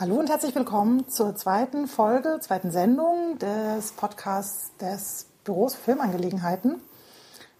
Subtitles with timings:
[0.00, 6.80] Hallo und herzlich willkommen zur zweiten Folge, zweiten Sendung des Podcasts des Büros für Filmangelegenheiten.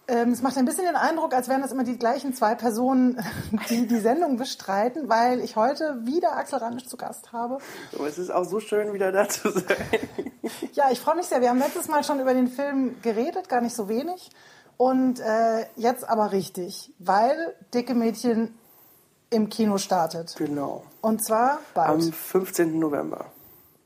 [0.07, 3.21] Ähm, es macht ein bisschen den Eindruck, als wären das immer die gleichen zwei Personen,
[3.69, 7.57] die die Sendung bestreiten, weil ich heute wieder Axel Ranisch zu Gast habe.
[7.93, 9.65] Aber es ist auch so schön, wieder da zu sein.
[10.73, 11.41] Ja, ich freue mich sehr.
[11.41, 14.29] Wir haben letztes Mal schon über den Film geredet, gar nicht so wenig.
[14.77, 18.57] Und äh, jetzt aber richtig, weil Dicke Mädchen
[19.29, 20.35] im Kino startet.
[20.37, 20.83] Genau.
[21.01, 21.89] Und zwar bald.
[21.89, 22.79] Am 15.
[22.79, 23.25] November.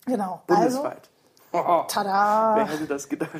[0.05, 0.41] Genau.
[0.47, 1.09] Bundesweit.
[1.51, 2.55] Also, oh, tada!
[2.55, 3.31] wer hätte das gedacht?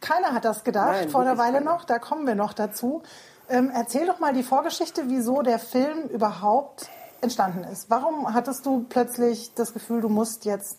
[0.00, 1.72] Keiner hat das gedacht, Nein, vor der wirklich Weile keiner.
[1.72, 3.02] noch, da kommen wir noch dazu.
[3.48, 6.88] Ähm, erzähl doch mal die Vorgeschichte, wieso der Film überhaupt
[7.20, 7.88] entstanden ist.
[7.90, 10.78] Warum hattest du plötzlich das Gefühl, du musst jetzt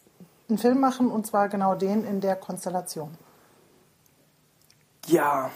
[0.49, 3.17] einen Film machen und zwar genau den in der Konstellation?
[5.07, 5.49] Ja,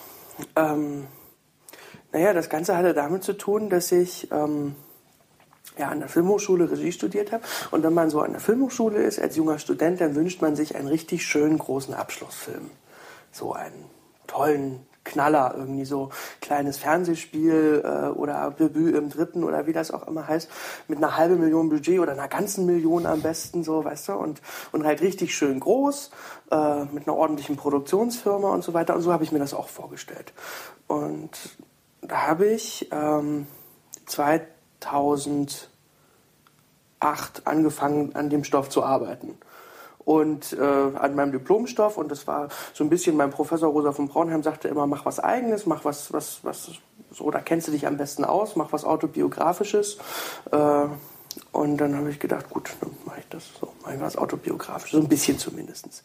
[0.56, 1.08] ähm,
[2.12, 4.76] naja, das Ganze hatte damit zu tun, dass ich ähm,
[5.78, 7.44] ja, an der Filmhochschule Regie studiert habe.
[7.72, 10.76] Und wenn man so an der Filmhochschule ist als junger Student, dann wünscht man sich
[10.76, 12.70] einen richtig schönen großen Abschlussfilm.
[13.31, 13.86] So einen
[14.28, 16.09] tollen Knaller, irgendwie so
[16.42, 20.50] kleines Fernsehspiel äh, oder Debüt im dritten oder wie das auch immer heißt,
[20.88, 24.42] mit einer halben Million Budget oder einer ganzen Million am besten, so, weißt du, und,
[24.72, 26.12] und halt richtig schön groß,
[26.52, 28.96] äh, mit einer ordentlichen Produktionsfirma und so weiter.
[28.96, 30.34] Und so habe ich mir das auch vorgestellt.
[30.86, 31.31] Und
[32.02, 33.48] da habe ich ähm,
[34.06, 35.68] 2008
[37.46, 39.38] angefangen, an dem Stoff zu arbeiten.
[40.04, 44.08] Und äh, an meinem Diplomstoff, und das war so ein bisschen, mein Professor Rosa von
[44.08, 46.72] Braunheim sagte immer, mach was Eigenes, mach was, was, was,
[47.12, 50.00] so, da kennst du dich am besten aus, mach was Autobiografisches.
[50.52, 50.86] Äh,
[51.52, 54.92] und dann habe ich gedacht, gut, dann mache ich das so, mache ich was Autobiografisches,
[54.92, 56.03] so ein bisschen zumindest.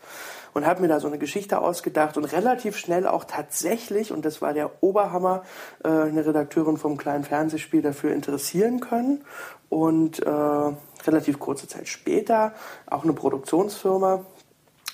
[0.55, 4.43] Und habe mir da so eine Geschichte ausgedacht und relativ schnell auch tatsächlich, und das
[4.43, 5.43] war der Oberhammer,
[5.85, 9.25] äh, eine Redakteurin vom kleinen Fernsehspiel dafür interessieren können.
[9.69, 12.55] Und äh, relativ kurze Zeit später
[12.87, 14.25] auch eine Produktionsfirma,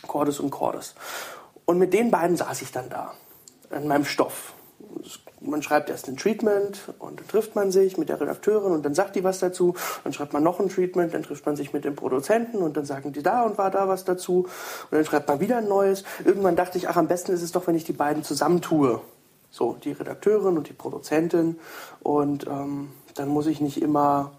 [0.07, 0.95] Cordes und Cordes.
[1.65, 3.15] Und mit den beiden saß ich dann da,
[3.71, 4.55] an meinem Stoff.
[5.45, 8.95] Man schreibt erst ein Treatment und dann trifft man sich mit der Redakteurin und dann
[8.95, 9.75] sagt die was dazu.
[10.05, 12.85] Dann schreibt man noch ein Treatment, dann trifft man sich mit dem Produzenten und dann
[12.85, 14.47] sagen die da und war da was dazu.
[14.91, 16.05] Und dann schreibt man wieder ein neues.
[16.25, 19.01] Irgendwann dachte ich, ach, am besten ist es doch, wenn ich die beiden zusammentue.
[19.51, 21.59] So, die Redakteurin und die Produzentin.
[22.03, 24.33] Und ähm, dann muss ich nicht immer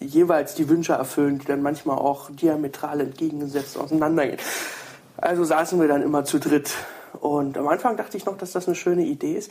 [0.00, 4.38] jeweils die Wünsche erfüllen, die dann manchmal auch diametral entgegengesetzt auseinandergehen.
[5.16, 6.74] Also saßen wir dann immer zu dritt.
[7.20, 9.50] Und am Anfang dachte ich noch, dass das eine schöne Idee ist.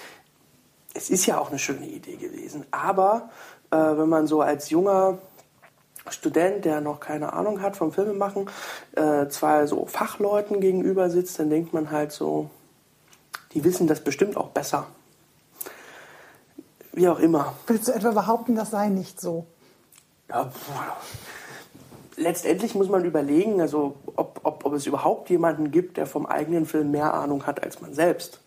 [0.95, 2.65] Es ist ja auch eine schöne Idee gewesen.
[2.71, 3.29] Aber
[3.69, 5.19] äh, wenn man so als junger
[6.09, 8.49] Student, der noch keine Ahnung hat vom Filmemachen,
[8.95, 12.49] äh, zwei so Fachleuten gegenüber sitzt, dann denkt man halt so,
[13.53, 14.87] die wissen das bestimmt auch besser.
[16.93, 17.55] Wie auch immer.
[17.67, 19.45] Willst du etwa behaupten, das sei nicht so?
[20.29, 20.51] Ja,
[22.17, 26.65] letztendlich muss man überlegen, also ob, ob, ob es überhaupt jemanden gibt, der vom eigenen
[26.65, 28.41] Film mehr Ahnung hat als man selbst,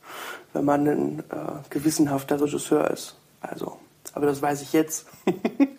[0.52, 3.16] wenn man ein äh, gewissenhafter Regisseur ist.
[3.40, 3.76] Also,
[4.14, 5.06] aber das weiß ich jetzt.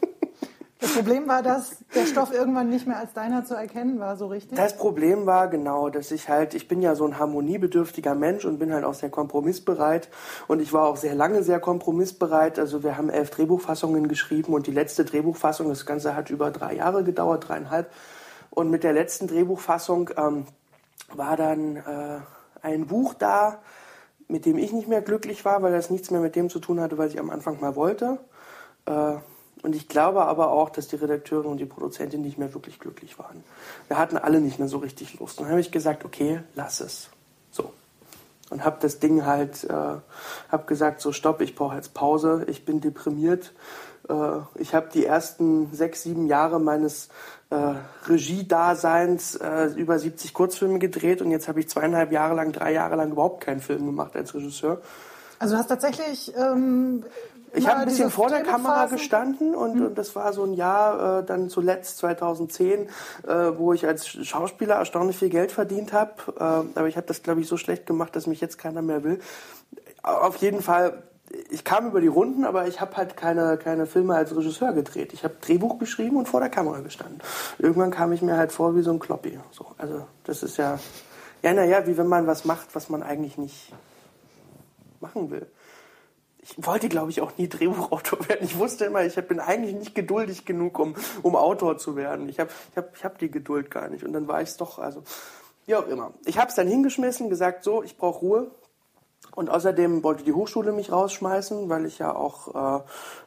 [0.81, 4.27] Das Problem war, dass der Stoff irgendwann nicht mehr als deiner zu erkennen war, so
[4.27, 4.57] richtig?
[4.57, 8.59] Das Problem war genau, dass ich halt, ich bin ja so ein harmoniebedürftiger Mensch und
[8.59, 10.07] bin halt auch sehr kompromissbereit
[10.47, 12.59] und ich war auch sehr lange sehr kompromissbereit.
[12.59, 16.75] Also wir haben elf Drehbuchfassungen geschrieben und die letzte Drehbuchfassung, das Ganze hat über drei
[16.75, 17.91] Jahre gedauert, dreieinhalb.
[18.49, 20.45] Und mit der letzten Drehbuchfassung ähm,
[21.13, 22.19] war dann äh,
[22.61, 23.59] ein Buch da,
[24.29, 26.79] mit dem ich nicht mehr glücklich war, weil das nichts mehr mit dem zu tun
[26.79, 28.19] hatte, was ich am Anfang mal wollte.
[28.85, 29.15] Äh,
[29.61, 33.19] und ich glaube aber auch, dass die Redakteurin und die Produzentin nicht mehr wirklich glücklich
[33.19, 33.43] waren.
[33.87, 35.39] Wir hatten alle nicht mehr so richtig Lust.
[35.39, 37.09] Und dann habe ich gesagt, okay, lass es.
[37.51, 37.73] So.
[38.49, 42.63] Und habe das Ding halt, äh, habe gesagt, so stopp, ich brauche jetzt Pause, ich
[42.63, 43.53] bin deprimiert.
[44.07, 47.09] Äh, ich habe die ersten sechs, sieben Jahre meines
[47.49, 47.75] äh,
[48.07, 52.95] Regiedaseins äh, über 70 Kurzfilme gedreht und jetzt habe ich zweieinhalb Jahre lang, drei Jahre
[52.95, 54.81] lang überhaupt keinen Film gemacht als Regisseur.
[55.37, 56.33] Also du hast tatsächlich...
[56.37, 57.03] Ähm,
[57.53, 61.19] Ich habe ein bisschen vor der Kamera gestanden und, und das war so ein Jahr,
[61.19, 62.87] äh, dann zuletzt 2010, äh,
[63.55, 66.13] wo ich als Schauspieler erstaunlich viel Geld verdient habe.
[66.37, 66.43] Äh,
[66.77, 69.19] aber ich habe das, glaube ich, so schlecht gemacht, dass mich jetzt keiner mehr will.
[70.03, 71.03] Auf jeden Fall,
[71.49, 75.13] ich kam über die Runden, aber ich habe halt keine, keine Filme als Regisseur gedreht.
[75.13, 77.19] Ich habe Drehbuch geschrieben und vor der Kamera gestanden.
[77.57, 79.39] Irgendwann kam ich mir halt vor wie so ein Kloppi.
[79.51, 80.79] So, also das ist ja,
[81.41, 83.73] ja, naja, wie wenn man was macht, was man eigentlich nicht
[84.99, 85.47] machen will
[86.57, 88.43] ich wollte, glaube ich, auch nie Drehbuchautor werden.
[88.43, 92.29] Ich wusste immer, ich bin eigentlich nicht geduldig genug, um, um Autor zu werden.
[92.29, 94.03] Ich habe ich hab, ich hab die Geduld gar nicht.
[94.03, 95.03] Und dann war ich es doch, also
[95.65, 96.13] wie auch immer.
[96.25, 98.51] Ich habe es dann hingeschmissen, gesagt, so, ich brauche Ruhe.
[99.35, 102.81] Und außerdem wollte die Hochschule mich rausschmeißen, weil ich ja auch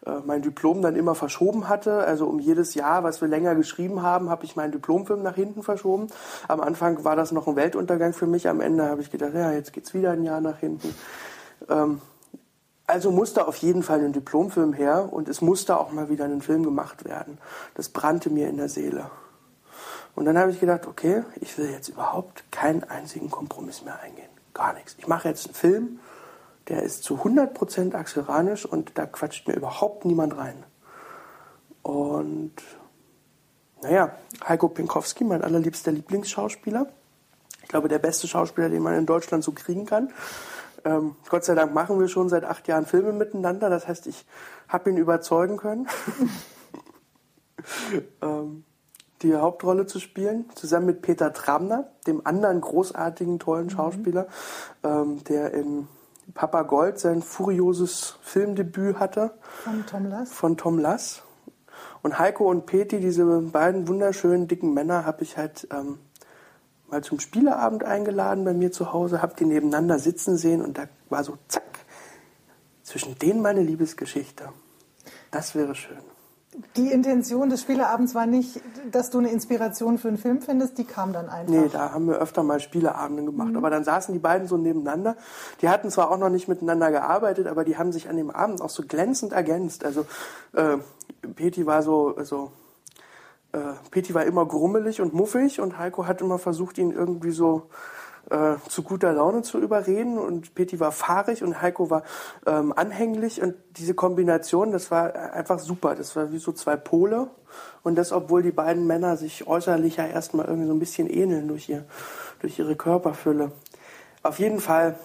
[0.06, 1.98] äh, äh, mein Diplom dann immer verschoben hatte.
[1.98, 5.62] Also um jedes Jahr, was wir länger geschrieben haben, habe ich meinen Diplomfilm nach hinten
[5.62, 6.08] verschoben.
[6.48, 8.48] Am Anfang war das noch ein Weltuntergang für mich.
[8.48, 10.94] Am Ende habe ich gedacht, ja, jetzt geht's wieder ein Jahr nach hinten.
[11.68, 12.00] Ähm,
[12.86, 16.42] also musste auf jeden Fall ein Diplomfilm her und es musste auch mal wieder ein
[16.42, 17.38] Film gemacht werden.
[17.74, 19.10] Das brannte mir in der Seele.
[20.14, 24.28] Und dann habe ich gedacht, okay, ich will jetzt überhaupt keinen einzigen Kompromiss mehr eingehen.
[24.52, 24.94] Gar nichts.
[24.98, 26.00] Ich mache jetzt einen Film,
[26.68, 30.62] der ist zu 100% axelranisch und da quatscht mir überhaupt niemand rein.
[31.82, 32.52] Und
[33.82, 34.14] naja,
[34.46, 36.86] Heiko Pinkowski, mein allerliebster Lieblingsschauspieler.
[37.62, 40.12] Ich glaube, der beste Schauspieler, den man in Deutschland so kriegen kann.
[40.84, 43.70] Ähm, Gott sei Dank machen wir schon seit acht Jahren Filme miteinander.
[43.70, 44.26] Das heißt, ich
[44.68, 45.88] habe ihn überzeugen können.
[48.22, 48.64] ähm,
[49.22, 53.70] die Hauptrolle zu spielen, zusammen mit Peter Tramner, dem anderen großartigen, tollen mhm.
[53.70, 54.26] Schauspieler,
[54.82, 54.88] mhm.
[54.88, 55.88] ähm, der in
[56.34, 59.32] Papa Gold sein furioses Filmdebüt hatte.
[59.64, 60.32] Von Tom Lass.
[60.32, 61.22] Von Tom Lass.
[62.02, 65.98] Und Heiko und Peti, diese beiden wunderschönen, dicken Männer, habe ich halt ähm,
[66.92, 70.84] mal zum Spieleabend eingeladen bei mir zu Hause, habe die nebeneinander sitzen sehen und da
[71.08, 71.62] war so, zack,
[72.82, 74.50] zwischen denen meine Liebesgeschichte.
[75.30, 75.98] Das wäre schön.
[76.76, 78.60] Die Intention des Spieleabends war nicht,
[78.90, 81.50] dass du eine Inspiration für einen Film findest, die kam dann einfach.
[81.50, 83.52] Nee, da haben wir öfter mal Spieleabende gemacht.
[83.52, 83.56] Mhm.
[83.56, 85.16] Aber dann saßen die beiden so nebeneinander.
[85.62, 88.60] Die hatten zwar auch noch nicht miteinander gearbeitet, aber die haben sich an dem Abend
[88.60, 89.82] auch so glänzend ergänzt.
[89.82, 90.04] Also
[90.52, 90.76] äh,
[91.34, 92.52] Peti war so, also
[93.52, 93.58] äh,
[93.90, 97.68] Peti war immer grummelig und muffig und Heiko hat immer versucht, ihn irgendwie so
[98.30, 102.02] äh, zu guter Laune zu überreden und Peti war fahrig und Heiko war
[102.46, 105.94] ähm, anhänglich und diese Kombination, das war einfach super.
[105.94, 107.28] Das war wie so zwei Pole
[107.82, 111.48] und das, obwohl die beiden Männer sich äußerlich ja erstmal irgendwie so ein bisschen ähneln
[111.48, 111.84] durch, ihr,
[112.40, 113.52] durch ihre Körperfülle.
[114.22, 114.98] Auf jeden Fall,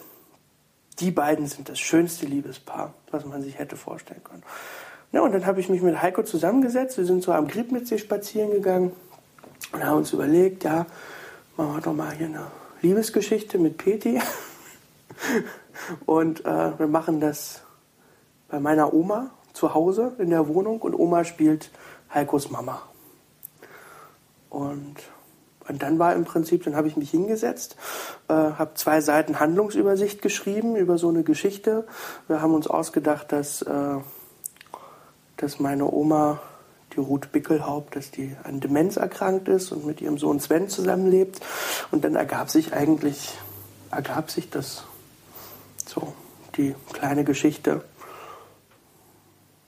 [1.00, 4.44] die beiden sind das schönste Liebespaar, was man sich hätte vorstellen können.
[5.12, 6.98] Ja, und dann habe ich mich mit Heiko zusammengesetzt.
[6.98, 8.92] Wir sind so am Griebnitzsee spazieren gegangen
[9.71, 10.86] und haben uns überlegt, ja,
[11.56, 12.48] machen wir doch mal hier eine
[12.81, 14.19] Liebesgeschichte mit Peti.
[16.06, 17.62] Und äh, wir machen das
[18.50, 21.71] bei meiner Oma zu Hause in der Wohnung und Oma spielt
[22.13, 22.81] Heikos Mama.
[24.50, 24.95] Und,
[25.68, 27.75] und dann war im Prinzip, dann habe ich mich hingesetzt,
[28.27, 31.86] äh, habe zwei Seiten Handlungsübersicht geschrieben über so eine Geschichte.
[32.27, 33.98] Wir haben uns ausgedacht, dass, äh,
[35.38, 36.42] dass meine Oma
[36.94, 41.39] die Ruth Bickelhaupt, dass die an Demenz erkrankt ist und mit ihrem Sohn Sven zusammenlebt.
[41.92, 43.38] Und dann ergab sich eigentlich,
[43.92, 44.84] ergab sich das
[45.86, 46.13] so,
[46.56, 47.84] die kleine Geschichte.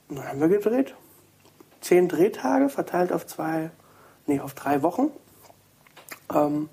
[0.08, 0.96] Und dann haben wir gedreht.
[1.82, 3.72] Zehn Drehtage verteilt auf zwei,
[4.26, 5.12] nee, auf drei Wochen.
[6.34, 6.70] Ähm,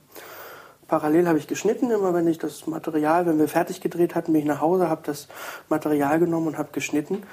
[0.88, 4.42] parallel habe ich geschnitten, immer wenn ich das Material, wenn wir fertig gedreht hatten, bin
[4.42, 5.28] ich nach Hause, habe das
[5.68, 7.24] Material genommen und habe geschnitten.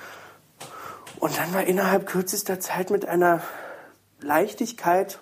[1.24, 3.40] Und dann war innerhalb kürzester Zeit mit einer
[4.20, 5.20] Leichtigkeit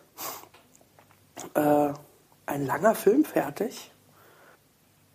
[1.54, 1.90] äh,
[2.48, 3.92] ein langer Film fertig.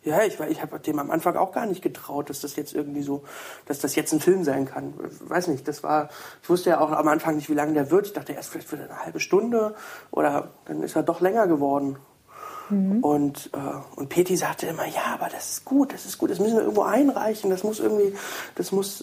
[0.04, 3.02] Ja, ich, ich habe dem am Anfang auch gar nicht getraut, dass das jetzt irgendwie
[3.02, 3.24] so,
[3.64, 4.94] dass das jetzt ein Film sein kann.
[5.22, 6.08] Weiß nicht, das war,
[6.40, 8.06] ich wusste ja auch am Anfang nicht, wie lange der wird.
[8.06, 9.74] Ich dachte erst vielleicht wird er eine halbe Stunde
[10.12, 11.96] oder dann ist er doch länger geworden.
[12.70, 13.02] Mhm.
[13.02, 16.38] Und, äh, und Peti sagte immer, ja, aber das ist gut, das ist gut, das
[16.38, 18.16] müssen wir irgendwo einreichen, das muss irgendwie,
[18.54, 19.02] das muss,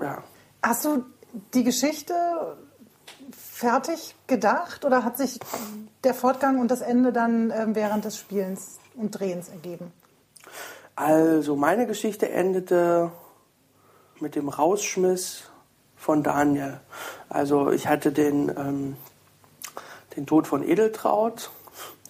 [0.00, 0.22] ja.
[0.62, 1.04] Hast du
[1.54, 2.14] die Geschichte
[3.32, 5.40] fertig gedacht oder hat sich
[6.04, 9.92] der Fortgang und das Ende dann äh, während des Spielens und Drehens ergeben?
[10.94, 13.10] Also meine Geschichte endete
[14.20, 15.44] mit dem Rausschmiss
[15.96, 16.80] von Daniel.
[17.28, 18.96] Also ich hatte den, ähm,
[20.16, 21.50] den Tod von Edeltraut.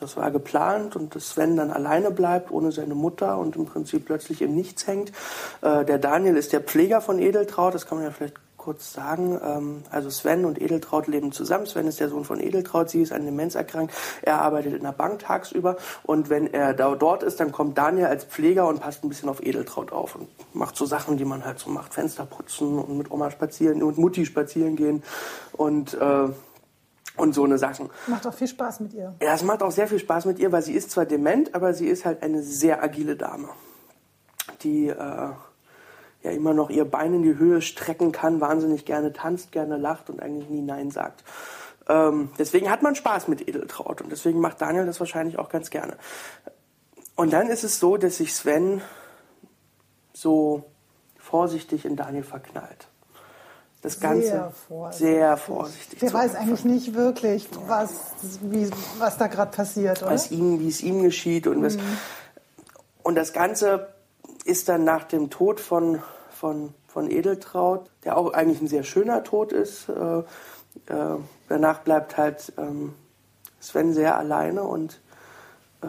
[0.02, 4.06] Das war geplant und dass Sven dann alleine bleibt, ohne seine Mutter und im Prinzip
[4.06, 5.12] plötzlich im Nichts hängt.
[5.60, 9.38] Äh, der Daniel ist der Pfleger von Edeltraut, das kann man ja vielleicht kurz sagen.
[9.44, 11.66] Ähm, also Sven und Edeltraut leben zusammen.
[11.66, 13.94] Sven ist der Sohn von Edeltraut, sie ist an Demenz erkrankt.
[14.22, 18.06] Er arbeitet in der Bank tagsüber und wenn er da dort ist, dann kommt Daniel
[18.06, 21.44] als Pfleger und passt ein bisschen auf Edeltraut auf und macht so Sachen, die man
[21.44, 21.94] halt so macht.
[21.94, 25.02] Fenster putzen und mit Oma spazieren und Mutti spazieren gehen
[25.52, 26.28] und äh,
[27.16, 27.90] und so eine Sachen.
[28.06, 29.14] Macht auch viel Spaß mit ihr.
[29.20, 31.74] Ja, es macht auch sehr viel Spaß mit ihr, weil sie ist zwar dement, aber
[31.74, 33.48] sie ist halt eine sehr agile Dame,
[34.62, 39.52] die äh, ja immer noch ihr Bein in die Höhe strecken kann, wahnsinnig gerne tanzt,
[39.52, 41.24] gerne lacht und eigentlich nie Nein sagt.
[41.88, 45.70] Ähm, deswegen hat man Spaß mit Edeltraut und deswegen macht Daniel das wahrscheinlich auch ganz
[45.70, 45.96] gerne.
[47.16, 48.80] Und dann ist es so, dass sich Sven
[50.12, 50.64] so
[51.18, 52.88] vorsichtig in Daniel verknallt.
[53.82, 55.08] Das Ganze sehr vorsichtig.
[55.08, 57.90] Sehr vorsichtig Der weiß eigentlich nicht wirklich, was,
[58.40, 60.12] wie, was da gerade passiert, oder?
[60.12, 61.64] Was ihm, wie es ihm geschieht und, mhm.
[61.64, 61.78] was,
[63.02, 63.88] und das Ganze
[64.44, 69.24] ist dann nach dem Tod von, von, von Edeltraut, der auch eigentlich ein sehr schöner
[69.24, 70.18] Tod ist, äh,
[70.86, 72.94] äh, danach bleibt halt ähm,
[73.60, 75.00] Sven sehr alleine und
[75.82, 75.86] äh,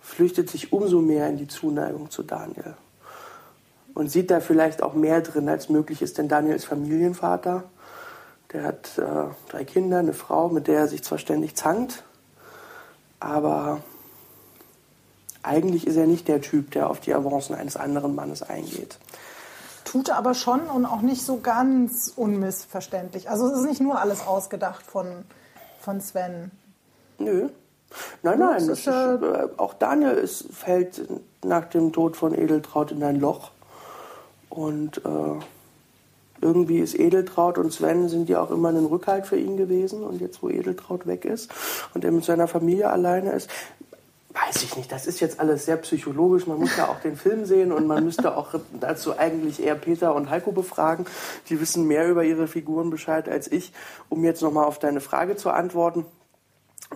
[0.00, 2.74] flüchtet sich umso mehr in die Zuneigung zu Daniel.
[3.94, 7.64] Und sieht da vielleicht auch mehr drin, als möglich ist, denn Daniel ist Familienvater.
[8.52, 9.02] Der hat äh,
[9.48, 12.02] drei Kinder, eine Frau, mit der er sich zwar ständig zankt,
[13.20, 13.80] aber
[15.42, 18.98] eigentlich ist er nicht der Typ, der auf die Avancen eines anderen Mannes eingeht.
[19.84, 23.30] Tut er aber schon und auch nicht so ganz unmissverständlich.
[23.30, 25.24] Also es ist nicht nur alles ausgedacht von,
[25.80, 26.50] von Sven.
[27.18, 27.48] Nö.
[28.22, 29.18] Nein, nein, ist, äh,
[29.56, 31.08] auch Daniel ist, fällt
[31.44, 33.50] nach dem Tod von Edeltraut in ein Loch.
[34.50, 35.44] Und äh,
[36.42, 40.02] irgendwie ist Edeltraut und Sven sind ja auch immer ein Rückhalt für ihn gewesen.
[40.02, 41.50] Und jetzt, wo Edeltraut weg ist
[41.94, 43.48] und er mit seiner Familie alleine ist,
[44.32, 44.90] weiß ich nicht.
[44.92, 46.46] Das ist jetzt alles sehr psychologisch.
[46.46, 50.14] Man muss ja auch den Film sehen und man müsste auch dazu eigentlich eher Peter
[50.14, 51.06] und Heiko befragen.
[51.48, 53.72] Die wissen mehr über ihre Figuren Bescheid als ich.
[54.08, 56.06] Um jetzt nochmal auf deine Frage zu antworten.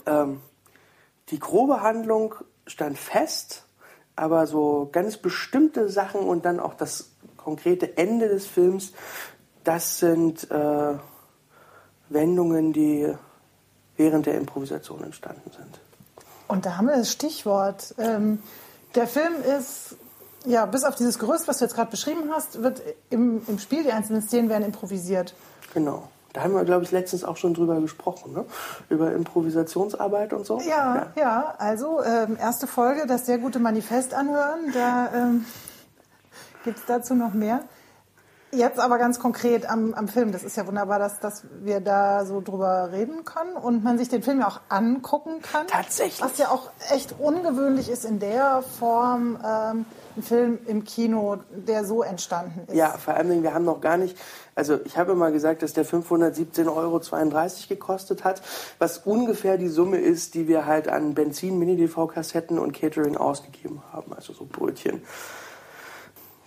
[0.06, 0.40] Ähm,
[1.30, 2.34] die grobe Handlung
[2.66, 3.64] stand fest,
[4.16, 7.13] aber so ganz bestimmte Sachen und dann auch das
[7.44, 8.92] konkrete Ende des Films,
[9.62, 10.94] das sind äh,
[12.08, 13.12] Wendungen, die
[13.96, 15.80] während der Improvisation entstanden sind.
[16.48, 17.94] Und da haben wir das Stichwort.
[17.98, 18.42] Ähm,
[18.94, 19.96] der Film ist,
[20.44, 23.82] ja, bis auf dieses Gerüst, was du jetzt gerade beschrieben hast, wird im, im Spiel,
[23.82, 25.34] die einzelnen Szenen werden improvisiert.
[25.72, 26.08] Genau.
[26.32, 28.44] Da haben wir, glaube ich, letztens auch schon drüber gesprochen, ne?
[28.88, 30.58] über Improvisationsarbeit und so.
[30.60, 31.54] Ja, ja, ja.
[31.58, 34.72] also ähm, erste Folge, das sehr gute Manifest anhören.
[34.74, 35.46] Da ähm,
[36.64, 37.61] gibt es dazu noch mehr.
[38.54, 40.30] Jetzt aber ganz konkret am, am Film.
[40.30, 44.09] Das ist ja wunderbar, dass, dass wir da so drüber reden können und man sich
[44.09, 45.66] den Film ja auch angucken kann.
[45.66, 46.23] Tatsächlich.
[46.23, 51.85] Was ja auch echt ungewöhnlich ist in der Form, ähm, ein Film im Kino, der
[51.85, 52.76] so entstanden ist.
[52.76, 54.16] Ja, vor allem, wir haben noch gar nicht,
[54.54, 57.00] also ich habe mal gesagt, dass der 517,32 Euro
[57.68, 58.40] gekostet hat,
[58.78, 64.12] was ungefähr die Summe ist, die wir halt an Benzin, Mini-DV-Kassetten und Catering ausgegeben haben,
[64.12, 65.02] also so Brötchen.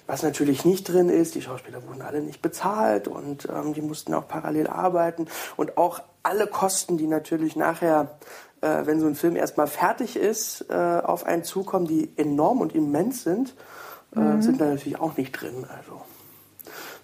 [0.08, 4.14] Was natürlich nicht drin ist, die Schauspieler wurden alle nicht bezahlt und ähm, die mussten
[4.14, 5.28] auch parallel arbeiten.
[5.58, 8.18] Und auch alle Kosten, die natürlich nachher,
[8.62, 12.74] äh, wenn so ein Film erstmal fertig ist, äh, auf einen zukommen, die enorm und
[12.74, 13.54] immens sind,
[14.16, 14.42] äh, mhm.
[14.42, 15.66] sind da natürlich auch nicht drin.
[15.70, 16.02] Also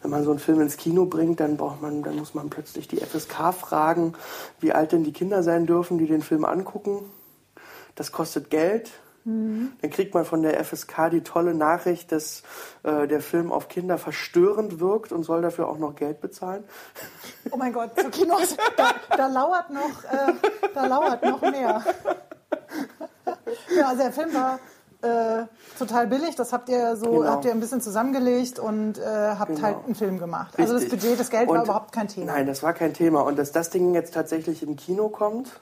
[0.01, 2.88] wenn man so einen Film ins Kino bringt, dann braucht man, dann muss man plötzlich
[2.88, 4.13] die FSK fragen,
[4.62, 7.10] wie alt denn die Kinder sein dürfen, die den Film angucken.
[7.95, 8.91] Das kostet Geld.
[9.25, 9.74] Mhm.
[9.82, 12.44] Dann kriegt man von der FSK die tolle Nachricht, dass
[12.84, 16.63] äh, der Film auf Kinder verstörend wirkt und soll dafür auch noch Geld bezahlen.
[17.51, 20.34] Oh mein Gott, zu Kinos, da, da lauert noch, äh,
[20.74, 21.84] da lauert noch mehr.
[23.77, 24.60] ja, also der Film war
[25.03, 25.46] äh,
[25.77, 26.36] total billig.
[26.36, 27.25] Das habt ihr so, genau.
[27.32, 29.62] habt ihr ein bisschen zusammengelegt und äh, habt genau.
[29.62, 30.53] halt einen Film gemacht.
[30.58, 32.34] Also das Budget, das Geld und war überhaupt kein Thema.
[32.34, 33.22] Nein, das war kein Thema.
[33.22, 35.60] Und dass das Ding jetzt tatsächlich im Kino kommt,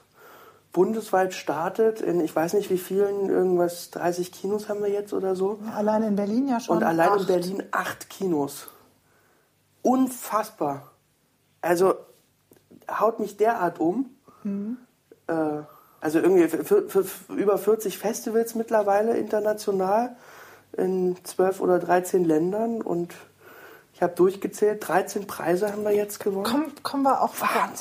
[0.72, 5.36] bundesweit startet, in ich weiß nicht wie vielen, irgendwas 30 Kinos haben wir jetzt oder
[5.36, 5.58] so.
[5.64, 6.78] Ja, allein in Berlin ja schon.
[6.78, 7.20] Und allein acht.
[7.20, 8.68] in Berlin acht Kinos.
[9.82, 10.92] Unfassbar.
[11.60, 11.94] Also
[12.90, 14.10] haut mich derart um.
[14.44, 14.78] Mhm.
[15.26, 15.62] Äh,
[16.00, 20.16] also irgendwie für, für, für über 40 Festivals mittlerweile international
[20.76, 23.14] in 12 oder 13 Ländern und
[24.02, 26.44] ich habe durchgezählt, 13 Preise haben wir jetzt gewonnen.
[26.44, 27.32] Komm, kommen wir auch,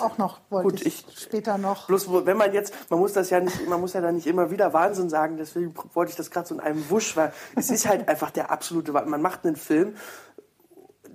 [0.02, 1.88] auch noch, wollte Gut, ich, ich später noch.
[1.88, 4.52] Bloß wenn man jetzt, man muss das ja nicht, man muss ja da nicht immer
[4.52, 7.88] wieder Wahnsinn sagen, deswegen wollte ich das gerade so in einem Wusch, weil es ist
[7.88, 9.96] halt einfach der absolute, man macht einen Film,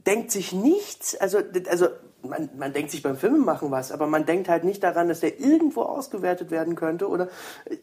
[0.09, 1.39] denkt sich nichts, also,
[1.71, 1.87] also
[2.25, 5.39] man, man denkt sich beim Filmemachen was, aber man denkt halt nicht daran, dass der
[5.39, 7.29] irgendwo ausgewertet werden könnte oder,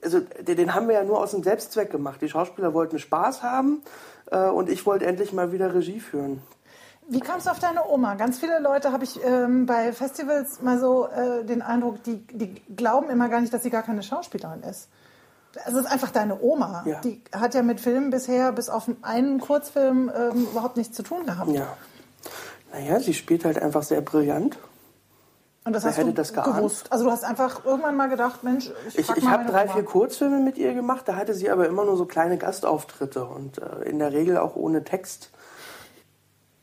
[0.02, 2.22] also den haben wir ja nur aus dem Selbstzweck gemacht.
[2.22, 3.82] Die Schauspieler wollten Spaß haben
[4.30, 6.42] äh, und ich wollte endlich mal wieder Regie führen.
[7.14, 8.16] Wie kamst du auf deine Oma?
[8.16, 12.56] Ganz viele Leute habe ich ähm, bei Festivals mal so äh, den Eindruck, die, die
[12.76, 14.90] glauben immer gar nicht, dass sie gar keine Schauspielerin ist.
[15.66, 16.84] Also es ist einfach deine Oma.
[16.88, 17.00] Ja.
[17.02, 21.26] Die hat ja mit Filmen bisher bis auf einen Kurzfilm ähm, überhaupt nichts zu tun
[21.28, 21.52] gehabt.
[21.52, 21.78] Ja.
[22.72, 24.58] Naja, sie spielt halt einfach sehr brillant.
[25.66, 26.92] Und das Wer hast du das gewusst?
[26.92, 29.74] Also du hast einfach irgendwann mal gedacht, Mensch, ich Ich, ich habe drei, Oma.
[29.74, 31.08] vier Kurzfilme mit ihr gemacht.
[31.08, 34.56] Da hatte sie aber immer nur so kleine Gastauftritte und äh, in der Regel auch
[34.56, 35.30] ohne Text.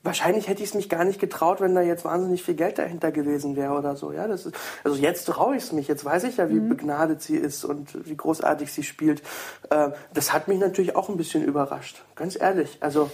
[0.03, 3.13] Wahrscheinlich hätte ich es mich gar nicht getraut, wenn da jetzt wahnsinnig viel Geld dahinter
[3.13, 4.13] gewesen wäre oder so.
[4.13, 5.89] Ja, das ist, also jetzt traue ich es mich.
[5.89, 6.71] Jetzt weiß ich ja, wie mhm.
[6.71, 9.23] begnadet sie ist und wie großartig sie spielt.
[9.69, 12.03] Äh, das hat mich natürlich auch ein bisschen überrascht.
[12.15, 12.79] Ganz ehrlich.
[12.81, 13.11] Also,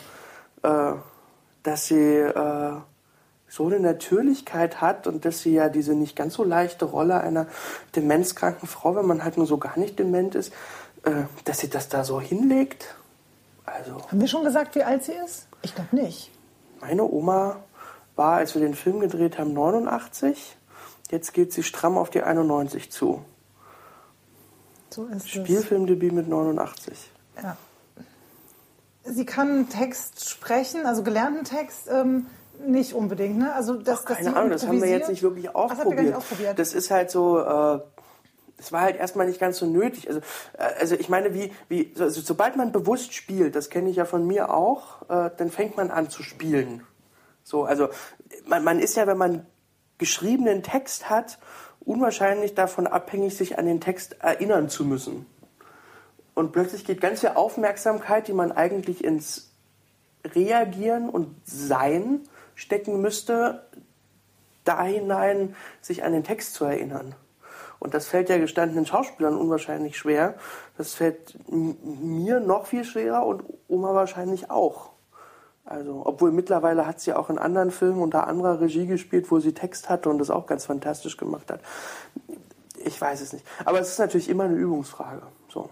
[0.63, 0.93] äh,
[1.65, 2.77] dass sie äh,
[3.49, 7.47] so eine Natürlichkeit hat und dass sie ja diese nicht ganz so leichte Rolle einer
[7.97, 10.53] demenzkranken Frau, wenn man halt nur so gar nicht dement ist,
[11.05, 12.95] äh, dass sie das da so hinlegt
[13.65, 15.49] Also, Haben wir schon gesagt, wie alt sie ist?
[15.63, 16.31] Ich glaube nicht.
[16.81, 17.57] Meine Oma
[18.17, 20.57] war, als wir den Film gedreht haben, 89.
[21.11, 23.25] Jetzt geht sie stramm auf die 91 zu.
[24.91, 25.29] So ist es.
[25.29, 27.11] Spielfilmdebüt mit 89.
[27.43, 27.57] Ja.
[29.05, 32.27] Sie kann Text sprechen, also gelernten Text ähm,
[32.67, 33.53] nicht unbedingt, ne?
[33.55, 36.59] Also das, dass Keine Ahnung, das haben wir jetzt nicht wirklich Ach, das ausprobiert.
[36.59, 37.81] Das ist halt so, äh,
[38.59, 40.09] es war halt erstmal nicht ganz so nötig.
[40.09, 40.21] Also,
[40.59, 44.05] äh, also ich meine, wie, wie, also sobald man bewusst spielt, das kenne ich ja
[44.05, 46.83] von mir auch, äh, dann fängt man an zu spielen.
[47.43, 47.89] So, also
[48.47, 49.47] man, man ist ja, wenn man
[49.99, 51.39] geschriebenen Text hat,
[51.81, 55.27] unwahrscheinlich davon abhängig, sich an den Text erinnern zu müssen.
[56.35, 59.53] Und plötzlich geht ganz viel Aufmerksamkeit, die man eigentlich ins
[60.25, 62.21] Reagieren und Sein
[62.55, 63.67] stecken müsste,
[64.65, 67.15] da hinein, sich an den Text zu erinnern.
[67.79, 70.35] Und das fällt ja gestandenen Schauspielern unwahrscheinlich schwer.
[70.79, 74.91] Das fällt mir noch viel schwerer und Oma wahrscheinlich auch.
[75.65, 79.53] Also, obwohl mittlerweile hat sie auch in anderen Filmen unter anderer Regie gespielt, wo sie
[79.53, 81.61] Text hatte und das auch ganz fantastisch gemacht hat.
[82.85, 83.45] Ich weiß es nicht.
[83.65, 85.23] Aber es ist natürlich immer eine Übungsfrage.
[85.49, 85.69] So.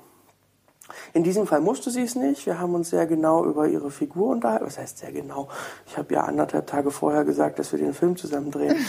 [1.13, 2.45] In diesem Fall musste sie es nicht.
[2.45, 4.67] Wir haben uns sehr genau über ihre Figur unterhalten.
[4.67, 5.49] Was heißt sehr genau?
[5.87, 8.85] Ich habe ja anderthalb Tage vorher gesagt, dass wir den Film zusammen drehen.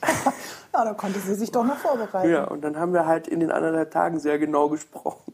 [0.74, 2.30] Ja, da konnte sie sich doch noch vorbereiten.
[2.30, 5.32] Ja, und dann haben wir halt in den anderthalb Tagen sehr genau gesprochen.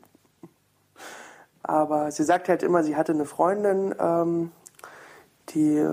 [1.62, 4.52] Aber sie sagt halt immer, sie hatte eine Freundin, ähm,
[5.50, 5.87] die,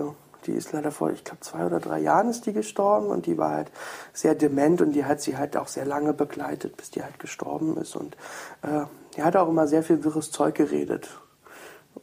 [0.46, 3.38] die ist leider vor, ich glaube, zwei oder drei Jahren ist die gestorben und die
[3.38, 3.72] war halt
[4.12, 7.78] sehr dement und die hat sie halt auch sehr lange begleitet, bis die halt gestorben
[7.78, 7.96] ist.
[7.96, 8.16] Und
[8.64, 8.86] äh,
[9.16, 11.10] die hat auch immer sehr viel wirres Zeug geredet.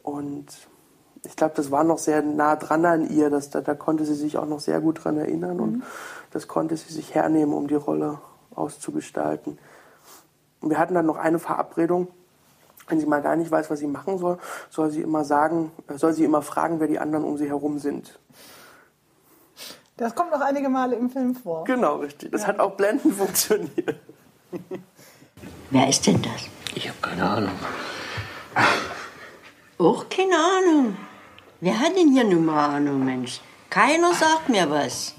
[0.01, 0.47] Und
[1.23, 4.15] ich glaube, das war noch sehr nah dran an ihr, dass da, da konnte sie
[4.15, 5.83] sich auch noch sehr gut dran erinnern und
[6.35, 8.19] das konnte sie sich hernehmen, um die Rolle
[8.53, 9.57] auszugestalten.
[10.59, 12.09] Und wir hatten dann noch eine Verabredung.
[12.89, 14.37] Wenn sie mal gar nicht weiß, was sie machen soll,
[14.69, 17.79] soll sie immer sagen, äh, soll sie immer fragen, wer die anderen um sie herum
[17.79, 18.19] sind.
[19.95, 21.63] Das kommt noch einige Male im Film vor.
[21.63, 22.33] Genau, richtig.
[22.33, 23.95] Das hat auch blendend funktioniert.
[25.71, 26.49] Wer ist denn das?
[26.75, 27.51] Ich habe keine Ahnung.
[29.77, 30.97] Auch keine Ahnung.
[31.61, 33.39] Wer hat denn hier nun mal Ahnung, Mensch?
[33.69, 35.15] Keiner sagt mir was.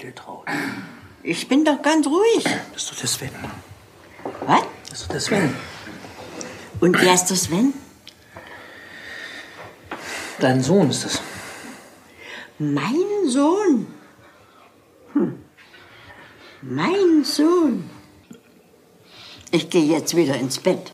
[0.00, 0.46] Edeltraut.
[1.22, 2.44] Ich bin doch ganz ruhig.
[2.72, 3.30] Das ist doch der Sven.
[4.46, 4.62] Was?
[4.88, 5.54] Das ist doch der Sven.
[6.80, 7.74] Und wer ist das, Sven?
[10.38, 11.20] Dein Sohn ist das.
[12.58, 13.86] Mein Sohn.
[15.12, 15.38] Hm.
[16.62, 17.90] Mein Sohn.
[19.50, 20.92] Ich gehe jetzt wieder ins Bett.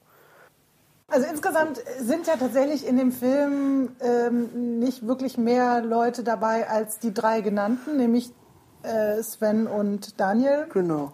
[1.09, 6.99] Also insgesamt sind ja tatsächlich in dem Film ähm, nicht wirklich mehr Leute dabei als
[6.99, 8.33] die drei genannten, nämlich
[8.87, 11.13] äh, Sven und Daniel, Genau.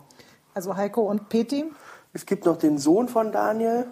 [0.54, 1.64] also Heiko und Peti.
[2.12, 3.86] Es gibt noch den Sohn von Daniel,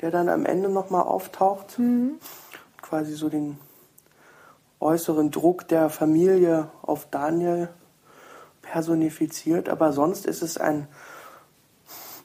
[0.00, 1.80] der dann am Ende nochmal auftaucht.
[2.82, 3.58] Quasi so den
[4.80, 7.68] äußeren Druck der Familie auf Daniel
[8.62, 9.68] personifiziert.
[9.68, 10.86] Aber sonst ist es ein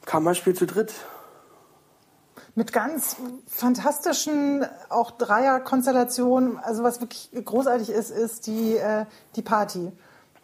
[0.06, 0.94] Kammerspiel zu dritt.
[2.56, 3.16] Mit ganz
[3.48, 6.58] fantastischen, auch Dreierkonstellationen.
[6.60, 9.92] Also was wirklich großartig ist, ist die, äh, die Party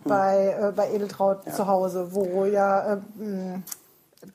[0.04, 2.98] bei, äh, bei Edeltraut zu Hause, wo ja äh,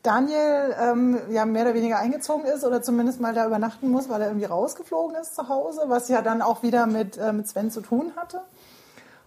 [0.03, 4.23] Daniel ähm, ja mehr oder weniger eingezogen ist oder zumindest mal da übernachten muss, weil
[4.23, 7.71] er irgendwie rausgeflogen ist zu Hause, was ja dann auch wieder mit, äh, mit Sven
[7.71, 8.41] zu tun hatte.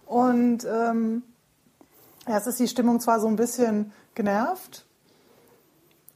[0.06, 1.22] Und ähm,
[2.26, 4.84] erst ist die Stimmung zwar so ein bisschen genervt,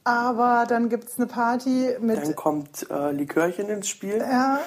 [0.03, 4.17] aber dann gibt es eine Party mit Dann kommt äh, Likörchen ins Spiel.
[4.17, 4.59] ja,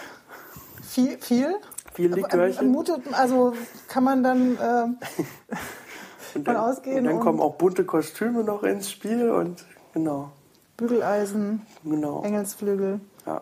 [0.83, 1.55] viel, viel.
[1.97, 2.69] Viel Likörchen.
[2.71, 3.55] Mutet, also
[3.89, 4.99] kann man dann ähm,
[5.49, 5.59] Und
[6.33, 10.31] von dann, ausgehen und dann und- kommen auch bunte Kostüme noch ins Spiel und genau,
[10.77, 12.23] Bügeleisen, genau.
[12.23, 13.01] Engelsflügel.
[13.27, 13.41] Ja.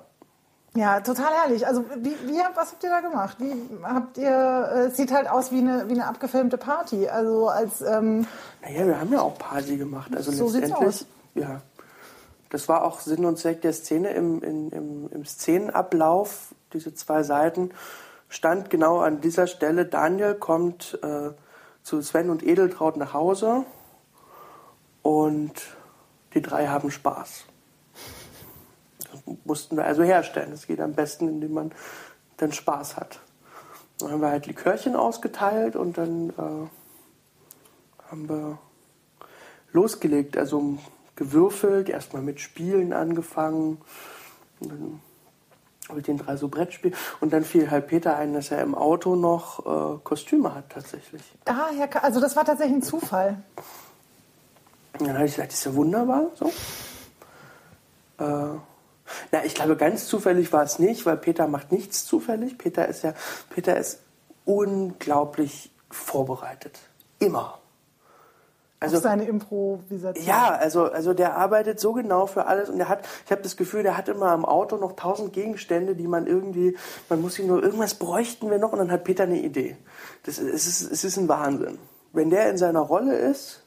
[0.77, 1.67] Ja, total herrlich.
[1.67, 3.37] Also wie, wie was habt ihr da gemacht?
[3.41, 3.53] Wie
[3.85, 4.71] habt ihr?
[4.73, 7.09] äh, Es sieht halt aus wie eine wie eine abgefilmte Party.
[7.09, 8.27] Also als ähm,
[8.63, 10.11] Naja, wir haben ja auch Party gemacht.
[10.17, 11.07] Also So sieht's letztendlich, aus.
[11.35, 11.61] ja.
[12.51, 17.25] Das war auch Sinn und Zweck der Szene im, in, im, im Szenenablauf, diese zwei
[17.25, 17.71] Seiten,
[18.29, 21.31] stand genau an dieser Stelle, Daniel kommt äh,
[21.83, 23.65] zu Sven und Edeltraut nach Hause
[25.03, 25.53] und
[26.35, 27.45] die drei haben Spaß.
[29.13, 30.51] Das mussten wir also herstellen.
[30.51, 31.73] Das geht am besten, indem man
[32.39, 33.21] dann Spaß hat.
[33.99, 36.69] Dann haben wir halt Likörchen ausgeteilt und dann äh,
[38.11, 38.59] haben wir
[39.73, 40.79] losgelegt, also
[41.17, 43.81] gewürfelt, erstmal mit Spielen angefangen,
[44.61, 45.01] und dann
[45.93, 49.17] mit den drei so Brettspielen und dann fiel halt Peter ein, dass er im Auto
[49.17, 51.23] noch äh, Kostüme hat tatsächlich.
[51.45, 53.43] daher, ka- also das war tatsächlich ein Zufall.
[54.99, 56.47] Und dann habe ich gesagt, das ist ja wunderbar, so.
[58.19, 58.59] Äh,
[59.33, 62.57] Na, ich glaube, ganz zufällig war es nicht, weil Peter macht nichts zufällig.
[62.57, 63.13] Peter ist ja,
[63.51, 64.01] Peter ist
[64.45, 66.79] unglaublich vorbereitet.
[67.19, 67.59] Immer.
[68.85, 70.27] Also, Auf seine Improvisation.
[70.27, 73.57] Ja, also, also der arbeitet so genau für alles und der hat, ich habe das
[73.57, 76.77] Gefühl, der hat immer im Auto noch tausend Gegenstände, die man irgendwie,
[77.09, 79.77] man muss ihm nur, irgendwas bräuchten wir noch und dann hat Peter eine Idee.
[80.25, 81.79] Das, es, ist, es ist ein Wahnsinn.
[82.13, 83.63] Wenn der in seiner Rolle ist,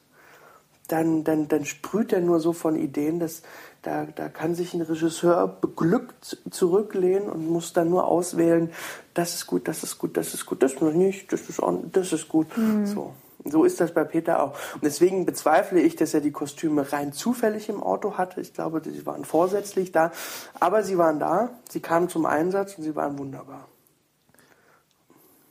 [0.88, 3.42] dann, dann, dann sprüht er nur so von Ideen, dass
[3.82, 8.70] da, da kann sich ein Regisseur beglückt zurücklehnen und muss dann nur auswählen,
[9.14, 11.60] das ist gut, das ist gut, das ist gut, das ist nicht, das ist,
[11.92, 12.56] das ist gut.
[12.56, 12.86] Mhm.
[12.86, 13.14] So.
[13.50, 14.54] So ist das bei Peter auch.
[14.74, 18.40] Und deswegen bezweifle ich, dass er die Kostüme rein zufällig im Auto hatte.
[18.40, 20.12] Ich glaube, sie waren vorsätzlich da.
[20.60, 23.68] Aber sie waren da, sie kamen zum Einsatz und sie waren wunderbar.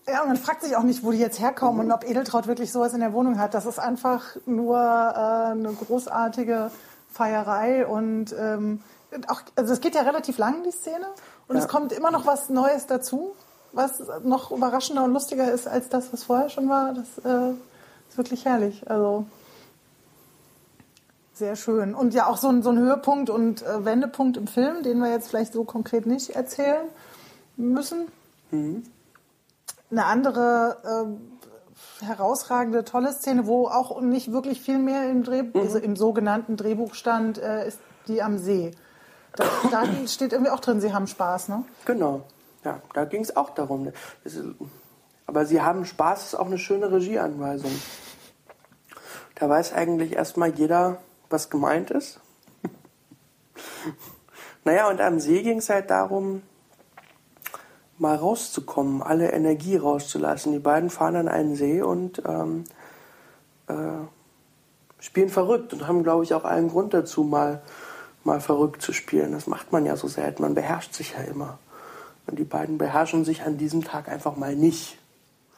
[0.09, 1.85] Ja, und man fragt sich auch nicht, wo die jetzt herkommen mhm.
[1.85, 3.53] und ob Edeltraut wirklich sowas in der Wohnung hat.
[3.53, 6.71] Das ist einfach nur äh, eine großartige
[7.11, 8.81] Feierei und ähm,
[9.27, 11.07] auch, also es geht ja relativ lang, die Szene.
[11.47, 11.61] Und ja.
[11.61, 13.33] es kommt immer noch was Neues dazu,
[13.73, 16.93] was noch überraschender und lustiger ist als das, was vorher schon war.
[16.93, 17.53] Das äh,
[18.09, 18.89] ist wirklich herrlich.
[18.89, 19.25] Also
[21.33, 21.93] sehr schön.
[21.93, 25.11] Und ja, auch so ein, so ein Höhepunkt und äh, Wendepunkt im Film, den wir
[25.11, 26.87] jetzt vielleicht so konkret nicht erzählen
[27.55, 28.07] müssen.
[28.51, 28.83] Mhm.
[29.91, 30.77] Eine andere
[32.01, 35.51] äh, herausragende, tolle Szene, wo auch nicht wirklich viel mehr im, Dreh, mhm.
[35.55, 38.71] also im sogenannten Drehbuch stand, äh, ist die am See.
[39.35, 41.63] Da, da steht irgendwie auch drin, Sie haben Spaß, ne?
[41.85, 42.21] Genau.
[42.63, 43.91] Ja, da ging es auch darum.
[44.23, 44.41] Ist,
[45.27, 47.71] aber Sie haben Spaß ist auch eine schöne Regieanweisung.
[49.35, 50.97] Da weiß eigentlich erstmal jeder,
[51.29, 52.19] was gemeint ist.
[54.63, 56.41] naja, und am See ging es halt darum,
[57.97, 60.53] mal rauszukommen, alle Energie rauszulassen.
[60.53, 62.63] Die beiden fahren an einen See und ähm,
[63.67, 63.73] äh,
[64.99, 67.61] spielen verrückt und haben, glaube ich, auch allen Grund dazu, mal,
[68.23, 69.33] mal verrückt zu spielen.
[69.33, 70.41] Das macht man ja so selten.
[70.41, 71.59] Man beherrscht sich ja immer.
[72.27, 74.97] Und die beiden beherrschen sich an diesem Tag einfach mal nicht.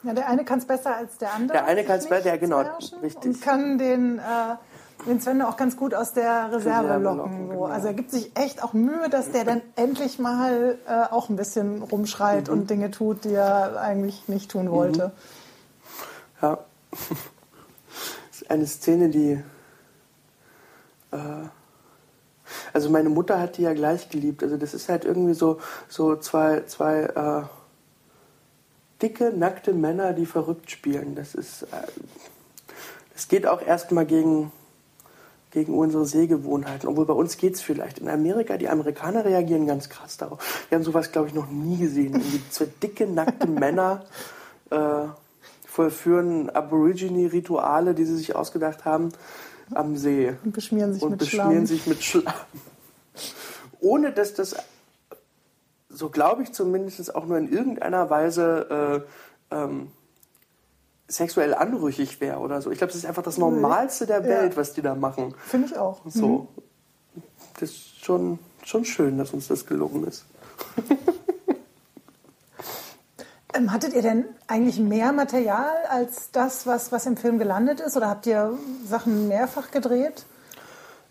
[0.02, 1.58] Ja, der eine kann es besser als der andere.
[1.58, 2.64] Der eine kann es besser, ja genau,
[3.02, 3.24] richtig.
[3.24, 7.48] Und kann den, äh, den Sven auch ganz gut aus der Reserve, Reserve locken.
[7.50, 7.64] genau.
[7.66, 11.36] Also er gibt sich echt auch Mühe, dass der dann endlich mal äh, auch ein
[11.36, 12.52] bisschen rumschreit mhm.
[12.54, 15.08] und Dinge tut, die er eigentlich nicht tun wollte.
[15.08, 16.42] Mhm.
[16.42, 16.58] Ja.
[16.90, 19.42] Das ist eine Szene, die...
[21.12, 21.16] Äh,
[22.72, 24.42] also meine Mutter hat die ja gleich geliebt.
[24.42, 27.42] Also das ist halt irgendwie so, so zwei, zwei äh,
[29.02, 31.14] dicke, nackte Männer, die verrückt spielen.
[31.14, 31.66] Das ist, äh,
[33.14, 34.52] das geht auch erstmal gegen,
[35.50, 36.88] gegen unsere Sehgewohnheiten.
[36.88, 37.98] Obwohl bei uns geht es vielleicht.
[37.98, 40.66] In Amerika, die Amerikaner reagieren ganz krass darauf.
[40.68, 42.22] Wir haben sowas, glaube ich, noch nie gesehen.
[42.50, 44.04] Zwei dicke, nackte Männer
[44.70, 45.06] äh,
[45.66, 49.12] vollführen Aborigine-Rituale, die sie sich ausgedacht haben,
[49.74, 50.34] am See.
[50.44, 51.66] Und beschmieren sich und mit beschmieren Schlamm.
[51.66, 52.34] sich mit Schlamm.
[53.80, 54.56] Ohne dass das
[55.90, 59.04] so glaube ich zumindest auch nur in irgendeiner Weise
[59.50, 59.90] äh, ähm,
[61.08, 62.70] sexuell anrüchig wäre oder so.
[62.70, 64.56] Ich glaube, das ist einfach das Normalste der Welt, ja.
[64.56, 65.34] was die da machen.
[65.44, 66.00] Finde ich auch.
[66.06, 66.48] So.
[67.14, 67.22] Mhm.
[67.54, 70.24] Das ist schon, schon schön, dass uns das gelungen ist.
[73.54, 77.96] ähm, hattet ihr denn eigentlich mehr Material als das, was, was im Film gelandet ist?
[77.96, 78.56] Oder habt ihr
[78.88, 80.24] Sachen mehrfach gedreht?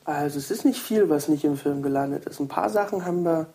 [0.06, 2.40] Also es ist nicht viel, was nicht im Film gelandet ist.
[2.40, 3.48] Ein paar Sachen haben wir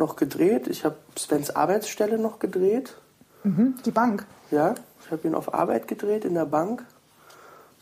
[0.00, 0.66] noch gedreht.
[0.66, 2.96] Ich habe Svens Arbeitsstelle noch gedreht.
[3.44, 4.26] Mhm, die Bank.
[4.50, 6.84] Ja, ich habe ihn auf Arbeit gedreht in der Bank.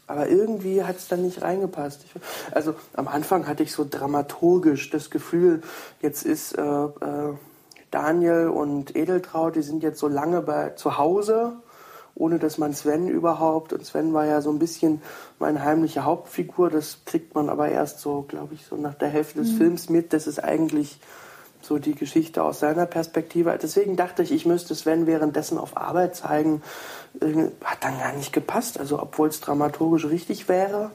[0.06, 2.04] Aber irgendwie hat es dann nicht reingepasst.
[2.04, 5.62] Ich, also am Anfang hatte ich so dramaturgisch das Gefühl,
[6.00, 7.34] jetzt ist äh, äh,
[7.90, 11.52] Daniel und Edeltraut, die sind jetzt so lange bei, zu Hause,
[12.14, 15.02] ohne dass man Sven überhaupt, und Sven war ja so ein bisschen
[15.38, 19.40] meine heimliche Hauptfigur, das kriegt man aber erst so, glaube ich, so nach der Hälfte
[19.40, 19.56] des mhm.
[19.56, 21.00] Films mit, dass es eigentlich
[21.68, 23.56] so die Geschichte aus seiner Perspektive.
[23.60, 26.62] Deswegen dachte ich, ich müsste Sven währenddessen auf Arbeit zeigen.
[27.62, 28.80] Hat dann gar nicht gepasst.
[28.80, 30.90] Also obwohl es dramaturgisch richtig wäre,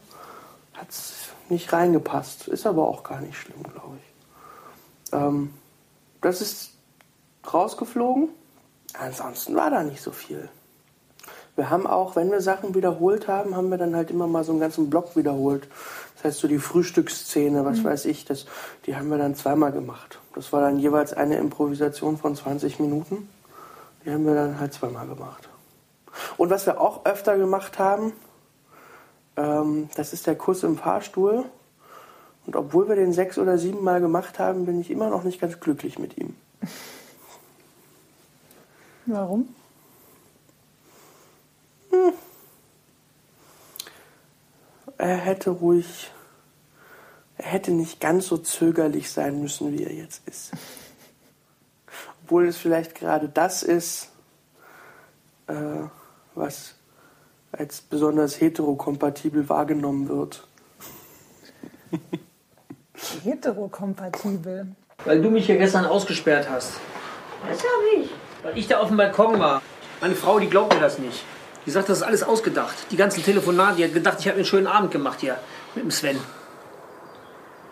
[0.73, 1.13] hat es
[1.49, 2.47] nicht reingepasst.
[2.47, 5.13] Ist aber auch gar nicht schlimm, glaube ich.
[5.13, 5.53] Ähm,
[6.21, 6.71] das ist
[7.53, 8.29] rausgeflogen.
[8.93, 10.49] Ansonsten war da nicht so viel.
[11.55, 14.51] Wir haben auch, wenn wir Sachen wiederholt haben, haben wir dann halt immer mal so
[14.51, 15.67] einen ganzen Block wiederholt.
[16.15, 17.83] Das heißt, so die Frühstücksszene, was mhm.
[17.83, 18.47] weiß ich, das,
[18.87, 20.19] die haben wir dann zweimal gemacht.
[20.33, 23.29] Das war dann jeweils eine Improvisation von 20 Minuten.
[24.03, 25.47] Die haben wir dann halt zweimal gemacht.
[26.37, 28.13] Und was wir auch öfter gemacht haben,
[29.37, 31.45] ähm, das ist der Kuss im Fahrstuhl.
[32.45, 35.39] Und obwohl wir den sechs oder sieben Mal gemacht haben, bin ich immer noch nicht
[35.39, 36.35] ganz glücklich mit ihm.
[39.05, 39.53] Warum?
[41.89, 42.13] Hm.
[44.97, 46.11] Er hätte ruhig
[47.43, 50.51] hätte nicht ganz so zögerlich sein müssen, wie er jetzt ist.
[52.23, 54.09] Obwohl es vielleicht gerade das ist,
[55.47, 55.53] äh,
[56.35, 56.75] was
[57.51, 60.47] als besonders heterokompatibel wahrgenommen wird.
[63.23, 64.67] Heterokompatibel.
[65.05, 66.71] Weil du mich hier gestern ausgesperrt hast.
[67.47, 68.09] Was hab ich?
[68.41, 69.61] Weil ich da auf dem Balkon war.
[70.01, 71.23] Meine Frau, die glaubt mir das nicht.
[71.65, 72.75] Die sagt, das ist alles ausgedacht.
[72.91, 75.37] Die ganzen Telefonate, die hat gedacht, ich habe einen schönen Abend gemacht hier
[75.75, 76.17] mit dem Sven.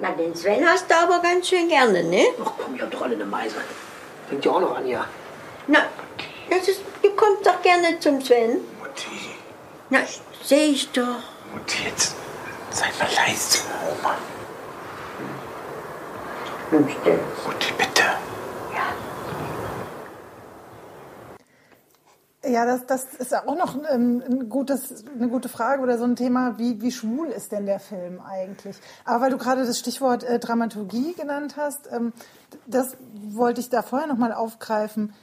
[0.01, 2.25] Na, den Sven hast du aber ganz schön gerne, ne?
[2.43, 3.57] Ach komm, ihr habt doch alle eine Meise.
[4.27, 5.05] Fängt ja auch noch an hier.
[5.67, 5.79] Na,
[6.49, 8.61] das ist, du kommst doch gerne zum Sven.
[8.79, 9.35] Mutti,
[9.91, 9.99] Na,
[10.43, 11.21] seh ich doch.
[11.53, 12.15] Mutti, jetzt
[12.71, 13.59] sei mal leise,
[13.99, 14.17] Oma.
[16.71, 17.19] Nun still.
[17.45, 18.03] Mutti, bitte.
[18.73, 18.93] Ja,
[22.41, 26.57] das, das ist auch noch ein, ein gutes, eine gute Frage oder so ein Thema,
[26.57, 28.77] wie, wie schwul ist denn der Film eigentlich?
[29.05, 32.13] Aber weil du gerade das Stichwort äh, Dramaturgie genannt hast, ähm,
[32.65, 35.13] das wollte ich da vorher nochmal aufgreifen.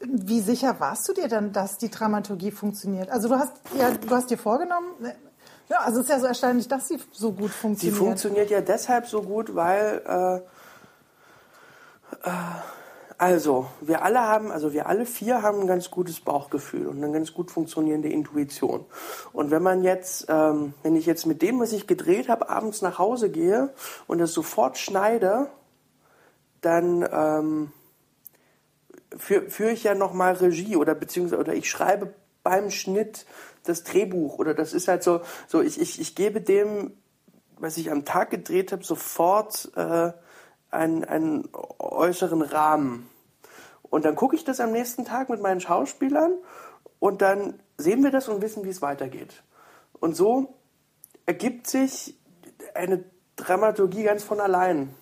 [0.00, 3.10] Wie sicher warst du dir dann, dass die Dramaturgie funktioniert?
[3.10, 5.12] Also du hast ja, du hast dir vorgenommen, äh,
[5.70, 7.98] ja, also es ist ja so erstaunlich, dass sie so gut funktioniert.
[7.98, 10.02] funktioniert ja deshalb so gut, weil
[12.24, 12.30] äh, äh,
[13.20, 17.12] also wir alle haben, also wir alle vier haben ein ganz gutes Bauchgefühl und eine
[17.12, 18.86] ganz gut funktionierende Intuition.
[19.34, 22.80] Und wenn man jetzt, ähm, wenn ich jetzt mit dem, was ich gedreht habe, abends
[22.80, 23.74] nach Hause gehe
[24.06, 25.48] und das sofort schneide,
[26.62, 27.72] dann ähm,
[29.18, 33.26] führe führ ich ja nochmal Regie oder beziehungsweise oder ich schreibe beim Schnitt
[33.64, 36.92] das Drehbuch oder das ist halt so, so ich, ich, ich gebe dem,
[37.58, 40.12] was ich am Tag gedreht habe, sofort äh,
[40.70, 43.08] einen, einen äußeren Rahmen.
[43.82, 46.34] Und dann gucke ich das am nächsten Tag mit meinen Schauspielern
[46.98, 49.42] und dann sehen wir das und wissen, wie es weitergeht.
[49.98, 50.54] Und so
[51.26, 52.16] ergibt sich
[52.74, 53.04] eine
[53.36, 54.94] Dramaturgie ganz von allein.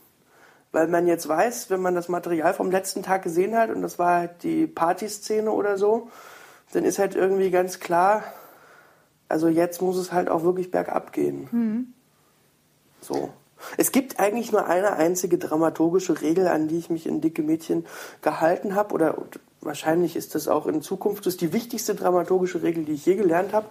[0.71, 3.99] Weil man jetzt weiß, wenn man das Material vom letzten Tag gesehen hat und das
[3.99, 6.11] war halt die Partyszene oder so,
[6.73, 8.23] dann ist halt irgendwie ganz klar,
[9.29, 11.49] also jetzt muss es halt auch wirklich bergab gehen.
[13.01, 13.31] So.
[13.77, 17.87] Es gibt eigentlich nur eine einzige dramaturgische Regel, an die ich mich in Dicke Mädchen
[18.23, 18.95] gehalten habe.
[18.95, 19.17] Oder
[19.61, 23.17] wahrscheinlich ist das auch in Zukunft das ist die wichtigste dramaturgische Regel, die ich je
[23.17, 23.67] gelernt habe.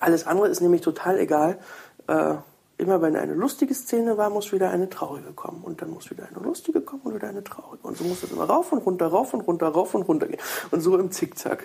[0.00, 1.58] Alles andere ist nämlich total egal.
[2.06, 2.34] Äh,
[2.78, 5.62] immer wenn eine lustige Szene war, muss wieder eine traurige kommen.
[5.62, 7.86] Und dann muss wieder eine lustige kommen und wieder eine traurige.
[7.86, 10.40] Und so muss es immer rauf und runter, rauf und runter, rauf und runter gehen.
[10.70, 11.64] Und so im Zickzack.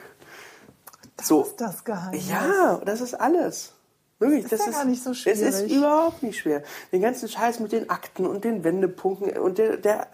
[1.18, 1.42] das so.
[1.42, 2.30] ist das Geheimnis.
[2.30, 3.74] Ja, das ist alles.
[4.22, 6.62] Wirklich, das ja ist gar nicht so Es ist überhaupt nicht schwer.
[6.92, 10.08] Den ganzen Scheiß mit den Akten und den Wendepunkten und der, der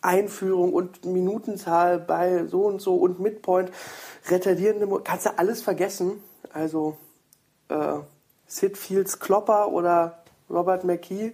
[0.00, 3.72] Einführung und Minutenzahl bei so und so und Midpoint,
[4.28, 6.22] retardierende, kannst du alles vergessen.
[6.52, 6.96] Also
[7.68, 7.96] äh,
[8.46, 11.32] Sid Fields Klopper oder Robert McKee,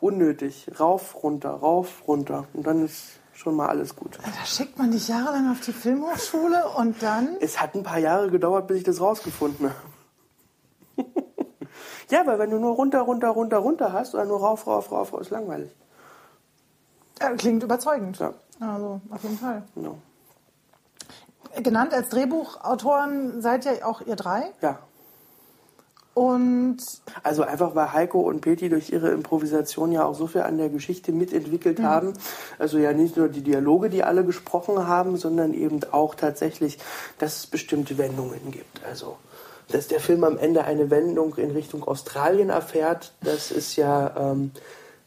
[0.00, 0.66] unnötig.
[0.80, 2.48] Rauf, runter, rauf, runter.
[2.52, 4.18] Und dann ist schon mal alles gut.
[4.24, 8.28] Da schickt man dich jahrelang auf die Filmhochschule und dann Es hat ein paar Jahre
[8.28, 9.91] gedauert, bis ich das rausgefunden habe.
[12.12, 15.12] Ja, weil wenn du nur runter, runter, runter, runter hast oder nur rauf, rauf, rauf,
[15.12, 15.70] rauf ist langweilig.
[17.20, 18.18] äh, klingt überzeugend.
[18.18, 18.34] Ja.
[18.60, 19.62] Also auf jeden Fall.
[19.74, 19.96] Genau.
[21.56, 24.52] Genannt als Drehbuchautoren seid ja auch ihr drei.
[24.60, 24.78] Ja.
[26.14, 26.76] Und
[27.22, 30.68] Also einfach, weil Heiko und Peti durch ihre Improvisation ja auch so viel an der
[30.68, 32.12] Geschichte mitentwickelt haben.
[32.58, 36.78] Also ja nicht nur die Dialoge, die alle gesprochen haben, sondern eben auch tatsächlich,
[37.18, 38.84] dass es bestimmte Wendungen gibt.
[38.84, 39.16] Also,
[39.72, 44.50] dass der Film am Ende eine Wendung in Richtung Australien erfährt, das ist ja, ähm,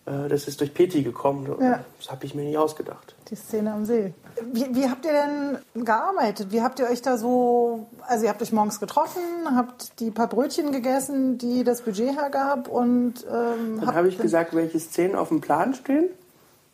[0.05, 1.47] äh, das ist durch Peti gekommen.
[1.59, 1.83] Ja.
[1.99, 3.15] Das habe ich mir nicht ausgedacht.
[3.29, 4.13] die Szene am See.
[4.51, 6.51] Wie, wie habt ihr denn gearbeitet?
[6.51, 9.21] Wie habt ihr euch da so, also ihr habt euch morgens getroffen,
[9.55, 14.53] habt die paar Brötchen gegessen, die das Budget hergab und ähm, Dann habe ich gesagt,
[14.55, 16.09] welche Szenen auf dem Plan stehen.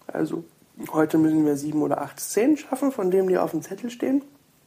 [0.07, 0.43] Also
[0.91, 4.23] heute müssen wir sieben oder acht Szenen schaffen, von denen die auf dem Zettel stehen.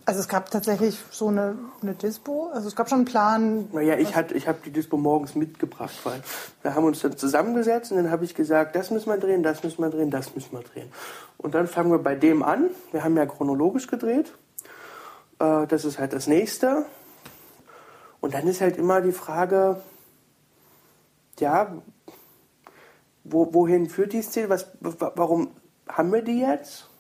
[0.07, 3.69] Also es gab tatsächlich so eine, eine Dispo, also es gab schon einen Plan.
[3.73, 6.23] Naja, ich, hatte- ich habe die Dispo morgens mitgebracht, weil
[6.61, 9.62] wir haben uns dann zusammengesetzt und dann habe ich gesagt, das müssen wir drehen, das
[9.64, 10.93] müssen wir drehen, das müssen wir drehen.
[11.38, 12.69] Und dann fangen wir bei dem an.
[12.93, 14.35] Wir haben ja chronologisch gedreht.
[15.38, 16.85] Äh, das ist halt das nächste.
[18.21, 19.81] Und dann ist halt immer die Frage,
[21.40, 21.75] ja,
[23.25, 24.51] wo, wohin führt die Szene?
[24.51, 25.49] Was, wa- warum
[25.88, 26.90] haben wir die jetzt?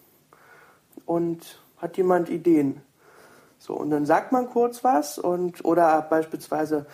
[1.04, 2.80] Und hat jemand Ideen?
[3.66, 6.84] So, und dann sagt man kurz was und oder beispielsweise,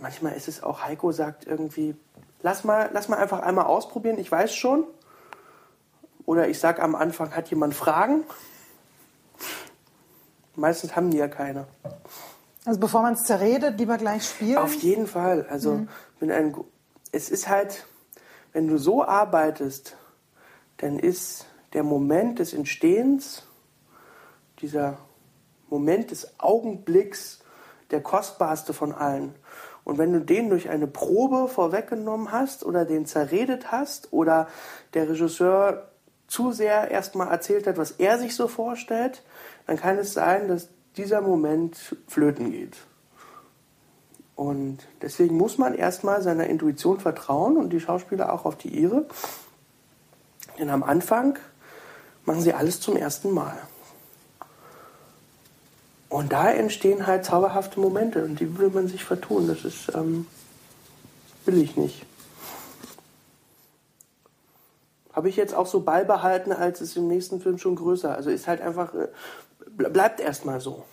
[0.00, 1.96] manchmal ist es auch, Heiko sagt irgendwie,
[2.40, 4.84] lass mal, lass mal einfach einmal ausprobieren, ich weiß schon.
[6.26, 8.22] Oder ich sag am Anfang, hat jemand Fragen?
[10.54, 11.66] Meistens haben die ja keine.
[12.64, 14.58] Also bevor man es zerredet, lieber gleich spielen.
[14.58, 15.46] Auf jeden Fall.
[15.50, 15.80] Also
[16.20, 16.66] bin ein, Gu-
[17.10, 17.86] es ist halt,
[18.52, 19.96] wenn du so arbeitest,
[20.76, 23.42] dann ist der Moment des Entstehens,
[24.60, 24.96] dieser
[25.70, 27.40] Moment des Augenblicks,
[27.90, 29.34] der kostbarste von allen.
[29.84, 34.48] Und wenn du den durch eine Probe vorweggenommen hast oder den zerredet hast oder
[34.94, 35.90] der Regisseur
[36.26, 39.24] zu sehr erstmal erzählt hat, was er sich so vorstellt,
[39.66, 42.76] dann kann es sein, dass dieser Moment flöten geht.
[44.36, 49.06] Und deswegen muss man erstmal seiner Intuition vertrauen und die Schauspieler auch auf die ihre.
[50.58, 51.38] Denn am Anfang
[52.24, 53.58] machen sie alles zum ersten Mal.
[56.10, 59.46] Und da entstehen halt zauberhafte Momente und die will man sich vertun.
[59.46, 60.26] Das ist, ähm,
[61.46, 62.04] will ich nicht.
[65.12, 68.12] Habe ich jetzt auch so beibehalten, als es im nächsten Film schon größer.
[68.12, 69.06] Also ist halt einfach, äh,
[69.68, 70.84] bleibt erstmal so.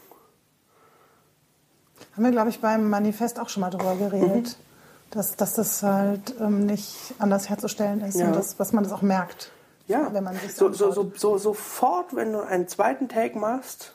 [2.15, 5.09] Haben wir, glaube ich, beim Manifest auch schon mal drüber geredet, mhm.
[5.09, 8.27] dass, dass das halt ähm, nicht anders herzustellen ist ja.
[8.27, 9.51] und dass, dass man das auch merkt.
[9.87, 13.93] Ja, wenn man sich so, so, so, so, sofort, wenn du einen zweiten Take machst,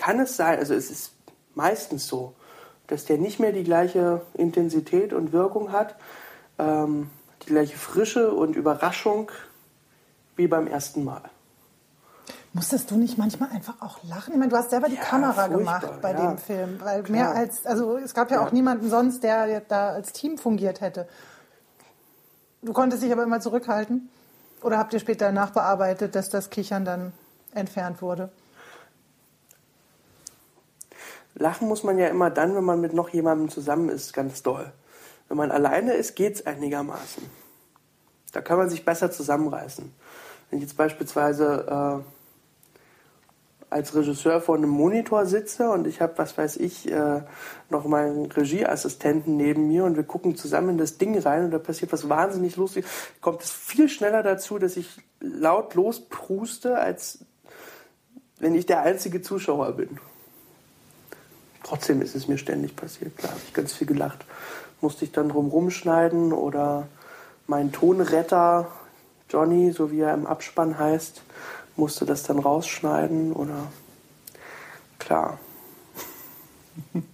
[0.00, 1.12] kann es sein, also es ist
[1.54, 2.32] meistens so,
[2.86, 5.94] dass der nicht mehr die gleiche Intensität und Wirkung hat,
[6.58, 7.10] ähm,
[7.42, 9.30] die gleiche Frische und Überraschung
[10.36, 11.20] wie beim ersten Mal.
[12.54, 14.32] Musstest du nicht manchmal einfach auch lachen?
[14.32, 16.28] Ich meine, du hast selber die ja, Kamera gemacht bei ja.
[16.28, 17.16] dem Film, weil Klar.
[17.16, 20.80] mehr als, also es gab ja, ja, auch niemanden sonst, der da als Team fungiert
[20.80, 21.06] hätte.
[22.62, 24.08] Du konntest dich aber immer zurückhalten?
[24.62, 27.12] Oder habt ihr später nachbearbeitet, dass das Kichern dann
[27.54, 28.30] entfernt wurde?
[31.40, 34.72] Lachen muss man ja immer dann, wenn man mit noch jemandem zusammen ist, ganz doll.
[35.28, 37.22] Wenn man alleine ist, geht es einigermaßen.
[38.32, 39.90] Da kann man sich besser zusammenreißen.
[40.50, 42.04] Wenn ich jetzt beispielsweise äh,
[43.70, 47.22] als Regisseur vor einem Monitor sitze und ich habe, was weiß ich, äh,
[47.70, 51.58] noch meinen Regieassistenten neben mir und wir gucken zusammen in das Ding rein und da
[51.58, 52.84] passiert was wahnsinnig lustig,
[53.22, 57.20] kommt es viel schneller dazu, dass ich laut lospruste, als
[58.40, 59.98] wenn ich der einzige Zuschauer bin.
[61.62, 63.16] Trotzdem ist es mir ständig passiert.
[63.16, 64.24] Klar, habe ich ganz viel gelacht.
[64.80, 66.88] Musste ich dann drum rumschneiden oder
[67.46, 68.68] mein Tonretter,
[69.28, 71.22] Johnny, so wie er im Abspann heißt,
[71.76, 73.66] musste das dann rausschneiden oder
[74.98, 75.38] klar.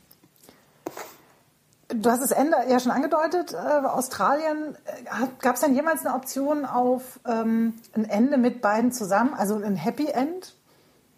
[1.89, 4.77] Du hast das Ende ja schon angedeutet, äh, Australien.
[4.85, 9.55] Äh, Gab es denn jemals eine Option auf ähm, ein Ende mit beiden zusammen, also
[9.55, 10.56] ein Happy End?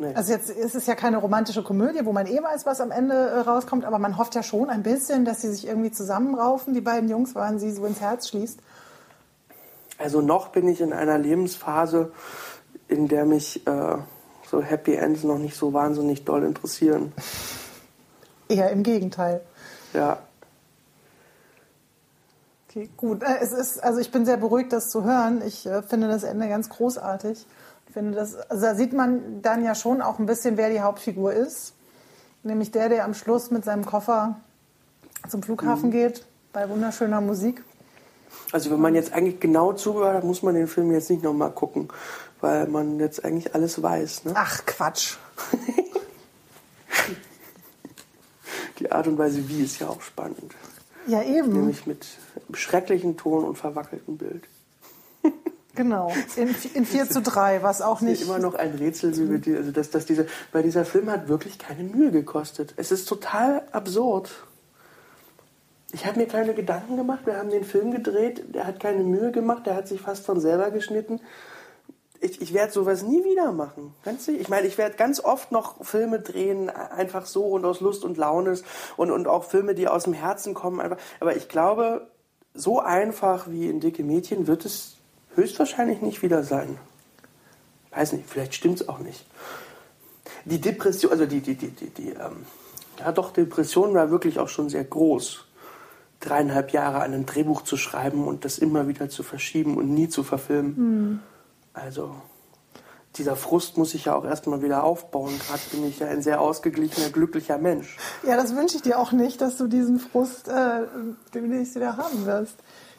[0.00, 0.14] Nee.
[0.14, 3.14] Also jetzt ist es ja keine romantische Komödie, wo man eh weiß, was am Ende
[3.14, 6.80] äh, rauskommt, aber man hofft ja schon ein bisschen, dass sie sich irgendwie zusammenraufen, die
[6.80, 8.60] beiden Jungs, weil man sie so ins Herz schließt.
[9.98, 12.12] Also noch bin ich in einer Lebensphase,
[12.86, 13.96] in der mich äh,
[14.48, 17.12] so Happy Ends noch nicht so wahnsinnig doll interessieren.
[18.48, 19.40] Eher im Gegenteil.
[19.92, 20.20] Ja.
[22.68, 23.24] Okay, gut.
[23.24, 25.42] Äh, es ist, also ich bin sehr beruhigt, das zu hören.
[25.44, 27.44] Ich äh, finde das Ende ganz großartig.
[27.88, 30.80] Ich finde das, also da sieht man dann ja schon auch ein bisschen, wer die
[30.80, 31.74] Hauptfigur ist.
[32.42, 34.36] Nämlich der, der am Schluss mit seinem Koffer
[35.28, 35.92] zum Flughafen mhm.
[35.92, 37.64] geht, bei wunderschöner Musik.
[38.52, 41.50] Also wenn man jetzt eigentlich genau zugehört hat, muss man den Film jetzt nicht nochmal
[41.50, 41.88] gucken,
[42.40, 44.26] weil man jetzt eigentlich alles weiß.
[44.26, 44.32] Ne?
[44.34, 45.16] Ach Quatsch.
[48.78, 50.54] Die Art und Weise, wie ist ja auch spannend.
[51.06, 51.52] Ja, eben.
[51.52, 52.06] Nämlich mit
[52.52, 54.44] schrecklichem Ton und verwackeltem Bild.
[55.78, 58.20] Genau, in, in 4 zu 3, was auch nicht.
[58.20, 61.08] Ist immer noch ein Rätsel, wie wir die, also dass, dass diese, weil dieser Film
[61.08, 62.74] hat wirklich keine Mühe gekostet.
[62.76, 64.28] Es ist total absurd.
[65.92, 69.30] Ich habe mir keine Gedanken gemacht, wir haben den Film gedreht, der hat keine Mühe
[69.30, 71.20] gemacht, der hat sich fast von selber geschnitten.
[72.20, 73.94] Ich, ich werde sowas nie wieder machen.
[74.04, 78.04] Ganz ich meine, ich werde ganz oft noch Filme drehen, einfach so und aus Lust
[78.04, 78.58] und Laune
[78.96, 80.80] und, und auch Filme, die aus dem Herzen kommen.
[80.80, 80.98] Einfach.
[81.20, 82.08] Aber ich glaube,
[82.52, 84.97] so einfach wie in Dicke Mädchen wird es
[85.38, 86.78] höchstwahrscheinlich nicht wieder sein.
[87.90, 89.24] Weiß nicht, vielleicht stimmt es auch nicht.
[90.44, 92.44] Die Depression, also die, die, die, die, die ähm,
[92.98, 95.44] ja doch, Depression war wirklich auch schon sehr groß.
[96.20, 100.08] Dreieinhalb Jahre an einem Drehbuch zu schreiben und das immer wieder zu verschieben und nie
[100.08, 100.74] zu verfilmen.
[100.76, 101.20] Mhm.
[101.72, 102.14] Also
[103.16, 105.32] dieser Frust muss ich ja auch erstmal wieder aufbauen.
[105.46, 107.96] Gerade bin ich ja ein sehr ausgeglichener, glücklicher Mensch.
[108.26, 110.82] Ja, das wünsche ich dir auch nicht, dass du diesen Frust äh,
[111.34, 112.56] demnächst wieder haben wirst.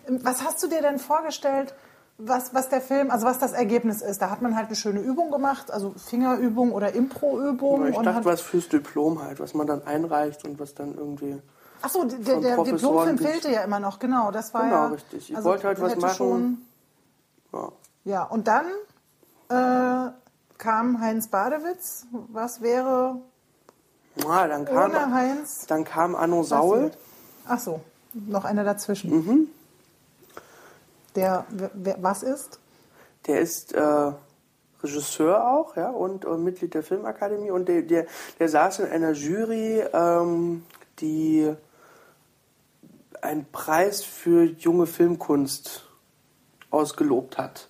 [0.07, 1.73] Was hast du dir denn vorgestellt,
[2.19, 4.21] was, was der Film, also was das Ergebnis ist.
[4.21, 7.87] Da hat man halt eine schöne Übung gemacht, also Fingerübung oder Impro-Übung.
[7.87, 11.41] Ich dachte, was fürs Diplom halt, was man dann einreicht und was dann irgendwie.
[11.81, 14.31] Ach so, der, der Diplomfilm fehlte ja immer noch, genau.
[14.31, 14.87] Das war genau, ja.
[14.87, 15.29] richtig.
[15.29, 16.15] Ich also wollte halt was machen.
[16.15, 16.57] Schon,
[17.53, 17.71] ja.
[18.03, 18.65] ja, und dann
[19.47, 20.11] äh,
[20.57, 22.05] kam Heinz Badewitz.
[22.11, 23.21] Was wäre
[24.17, 25.65] ja, dann kam, ohne Heinz?
[25.67, 26.91] Dann kam Anno Saul.
[27.47, 27.79] Ach so.
[28.13, 29.11] noch einer dazwischen.
[29.11, 29.47] Mhm.
[31.15, 31.45] Der
[31.97, 32.59] was ist?
[33.27, 34.11] Der ist äh,
[34.81, 38.05] Regisseur auch, ja, und äh, Mitglied der Filmakademie und der, der,
[38.39, 40.63] der saß in einer Jury, ähm,
[40.99, 41.53] die
[43.21, 45.85] einen Preis für junge Filmkunst
[46.69, 47.69] ausgelobt hat.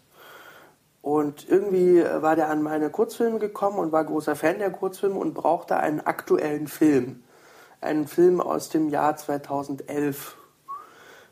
[1.02, 5.34] Und irgendwie war der an meine Kurzfilme gekommen und war großer Fan der Kurzfilme und
[5.34, 7.24] brauchte einen aktuellen Film.
[7.82, 10.39] Einen Film aus dem Jahr 2011, äh,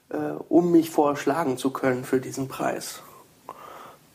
[0.09, 3.01] um mich vorschlagen zu können für diesen Preis.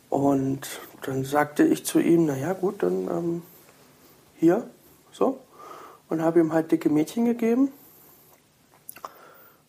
[0.08, 3.42] Und dann sagte ich zu ihm, naja gut, dann ähm,
[4.36, 4.68] hier,
[5.10, 5.40] so.
[6.08, 7.72] Und habe ihm halt dicke Mädchen gegeben.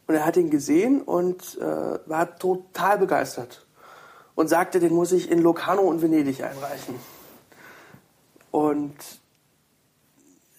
[0.05, 3.65] Und er hat ihn gesehen und äh, war total begeistert
[4.36, 6.95] und sagte, den muss ich in Locarno und Venedig einreichen.
[8.51, 8.95] Und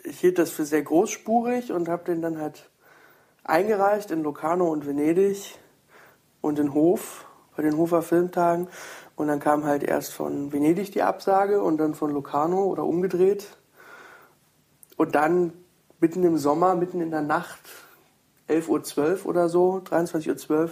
[0.02, 2.70] ich hielt das für sehr großspurig und habe den dann halt
[3.44, 5.58] eingereicht in Locarno und Venedig
[6.40, 7.26] und in Hof,
[7.56, 8.68] bei den Hofer Filmtagen.
[9.16, 13.46] Und dann kam halt erst von Venedig die Absage und dann von Locarno oder umgedreht.
[14.96, 15.52] Und dann
[16.00, 17.60] mitten im Sommer, mitten in der Nacht,
[18.48, 20.70] 11.12 Uhr oder so, 23.12 Uhr,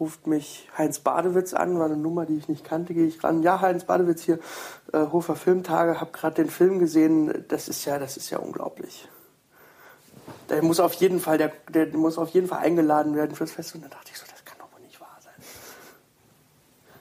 [0.00, 3.42] ruft mich Heinz Badewitz an, war eine Nummer, die ich nicht kannte, gehe ich ran.
[3.42, 4.38] Ja, Heinz Badewitz hier,
[4.92, 7.44] äh, Hofer Filmtage, habe gerade den Film gesehen.
[7.48, 9.08] Das ist ja, das ist ja unglaublich.
[10.48, 13.74] Der muss auf jeden Fall, der, der muss auf jeden Fall eingeladen werden fürs Fest.
[13.74, 15.32] Und dann dachte ich so, das kann doch wohl nicht wahr sein.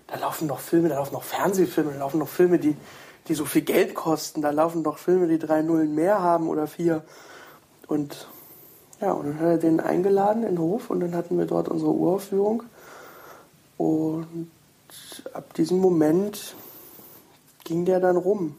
[0.08, 2.76] Da laufen noch Filme, da laufen noch Fernsehfilme, da laufen noch Filme, die,
[3.28, 4.42] die so viel Geld kosten.
[4.42, 7.04] Da laufen noch Filme, die drei Nullen mehr haben oder vier.
[7.88, 8.28] Und
[9.02, 11.68] ja, und dann hat er den eingeladen in den Hof und dann hatten wir dort
[11.68, 12.64] unsere Uraufführung.
[13.78, 14.48] Und
[15.34, 16.56] ab diesem Moment
[17.66, 18.56] ging der dann rum.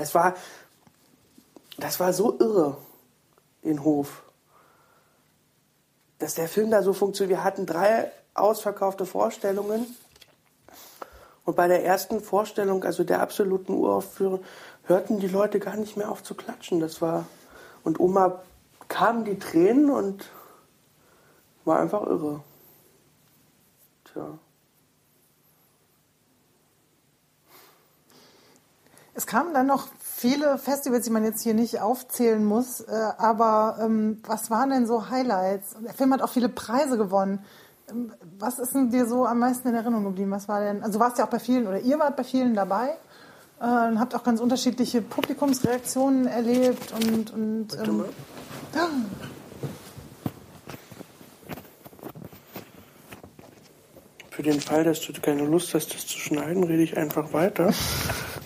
[0.00, 0.34] Das war,
[1.76, 2.78] das war so irre
[3.60, 4.22] in Hof.
[6.18, 7.38] Dass der Film da so funktioniert.
[7.38, 9.94] Wir hatten drei ausverkaufte Vorstellungen.
[11.44, 14.42] Und bei der ersten Vorstellung, also der absoluten Uraufführung,
[14.84, 16.80] hörten die Leute gar nicht mehr auf zu klatschen.
[16.80, 17.26] Das war.
[17.84, 18.40] Und Oma
[18.88, 20.30] kamen die Tränen und
[21.66, 22.42] war einfach irre.
[24.04, 24.38] Tja.
[29.20, 32.80] Es kamen dann noch viele Festivals, die man jetzt hier nicht aufzählen muss.
[32.80, 35.76] Äh, aber ähm, was waren denn so Highlights?
[35.84, 37.44] Der Film hat auch viele Preise gewonnen.
[37.90, 40.30] Ähm, was ist denn dir so am meisten in Erinnerung geblieben?
[40.30, 40.82] Was war denn?
[40.82, 42.96] Also warst ja auch bei vielen oder ihr wart bei vielen dabei
[43.60, 48.04] äh, und habt auch ganz unterschiedliche Publikumsreaktionen erlebt und und ähm,
[54.30, 57.74] Für den Fall, dass du keine Lust hast, das zu schneiden, rede ich einfach weiter.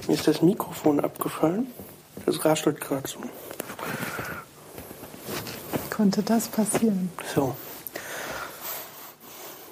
[0.07, 1.67] Mir ist das Mikrofon abgefallen.
[2.27, 3.21] Das raschelt gerade so.
[5.91, 7.11] Konnte das passieren?
[7.35, 7.57] So.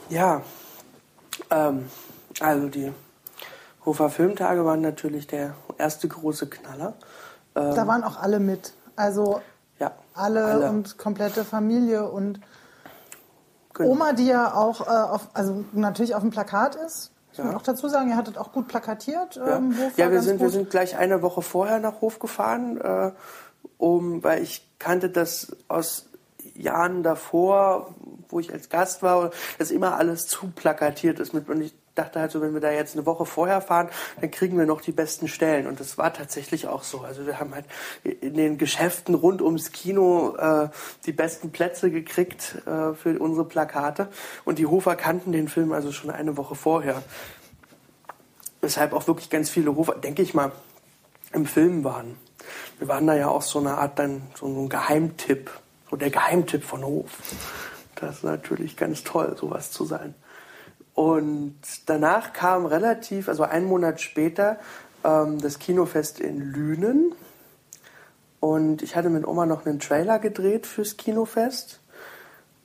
[0.08, 0.42] Ja.
[1.50, 1.90] Ähm,
[2.40, 2.92] also die
[3.84, 6.94] Hofer Filmtage waren natürlich der erste große Knaller.
[7.54, 8.72] Ähm, da waren auch alle mit.
[8.96, 9.40] Also
[9.78, 12.40] ja, alle, alle, und komplette Familie und
[13.74, 13.90] genau.
[13.90, 17.11] Oma, die ja auch äh, auf, also natürlich auf dem Plakat ist.
[17.32, 17.44] Ich ja.
[17.44, 19.36] muss auch dazu sagen, ihr hattet auch gut plakatiert.
[19.36, 23.12] Ja, ähm, ja wir, sind, wir sind gleich eine Woche vorher nach Hof gefahren, äh,
[23.78, 26.06] um, weil ich kannte das aus
[26.54, 27.94] Jahren davor,
[28.28, 31.32] wo ich als Gast war, dass immer alles zu plakatiert ist.
[31.32, 33.88] Mit, und ich dachte halt so, wenn wir da jetzt eine Woche vorher fahren,
[34.20, 35.66] dann kriegen wir noch die besten Stellen.
[35.66, 37.00] Und das war tatsächlich auch so.
[37.00, 37.66] Also wir haben halt
[38.02, 40.68] in den Geschäften rund ums Kino äh,
[41.04, 44.08] die besten Plätze gekriegt äh, für unsere Plakate.
[44.44, 47.02] Und die Hofer kannten den Film also schon eine Woche vorher.
[48.60, 50.52] Weshalb auch wirklich ganz viele Hofer, denke ich mal,
[51.32, 52.16] im Film waren.
[52.78, 55.50] Wir waren da ja auch so eine Art dann so ein Geheimtipp,
[55.90, 57.10] so der Geheimtipp von Hof.
[57.96, 60.14] Das ist natürlich ganz toll, sowas zu sein.
[60.94, 64.58] Und danach kam relativ, also einen Monat später,
[65.04, 67.14] ähm, das Kinofest in Lünen.
[68.40, 71.80] Und ich hatte mit Oma noch einen Trailer gedreht fürs Kinofest.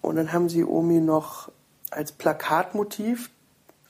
[0.01, 1.51] Und dann haben sie Omi noch
[1.91, 3.29] als Plakatmotiv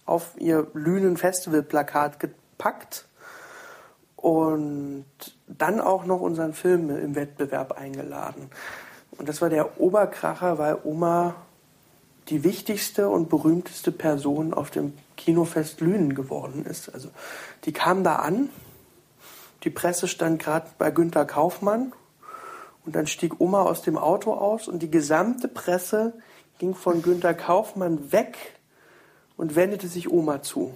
[0.06, 3.06] auf ihr Lünen Festival Plakat gepackt
[4.16, 5.06] und
[5.48, 8.50] dann auch noch unseren Film im Wettbewerb eingeladen.
[9.12, 11.36] Und das war der Oberkracher, weil Oma
[12.30, 16.90] die wichtigste und berühmteste Person auf dem Kinofest Lünen geworden ist.
[16.90, 17.10] Also
[17.66, 18.50] die kam da an,
[19.64, 21.94] die Presse stand gerade bei Günter Kaufmann
[22.86, 26.14] und dann stieg Oma aus dem Auto aus und die gesamte Presse
[26.60, 28.38] ging von Günter Kaufmann weg
[29.36, 30.74] und wendete sich Oma zu.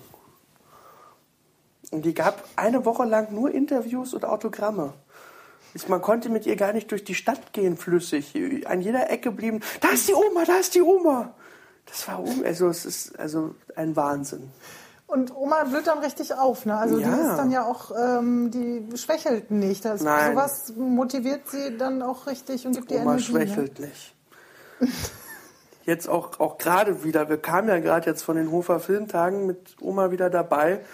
[1.92, 4.94] Und die gab eine Woche lang nur Interviews und Autogramme.
[5.88, 8.34] Man konnte mit ihr gar nicht durch die Stadt gehen, flüssig.
[8.66, 11.34] An jeder Ecke blieben, da ist die Oma, da ist die Oma.
[11.92, 14.50] Das war um, also es ist also ein Wahnsinn.
[15.08, 16.78] Und Oma blüht dann richtig auf, ne?
[16.78, 17.32] Also die Ja.
[17.32, 19.84] ist dann ja auch, ähm, die schwächelt nicht.
[19.84, 20.32] Das, Nein.
[20.32, 23.18] Sowas motiviert sie dann auch richtig und gibt Oma Energie.
[23.18, 23.22] Ne?
[23.22, 24.16] schwächelt nicht.
[25.86, 29.78] Jetzt auch, auch gerade wieder, wir kamen ja gerade jetzt von den Hofer Filmtagen mit
[29.82, 30.86] Oma wieder dabei.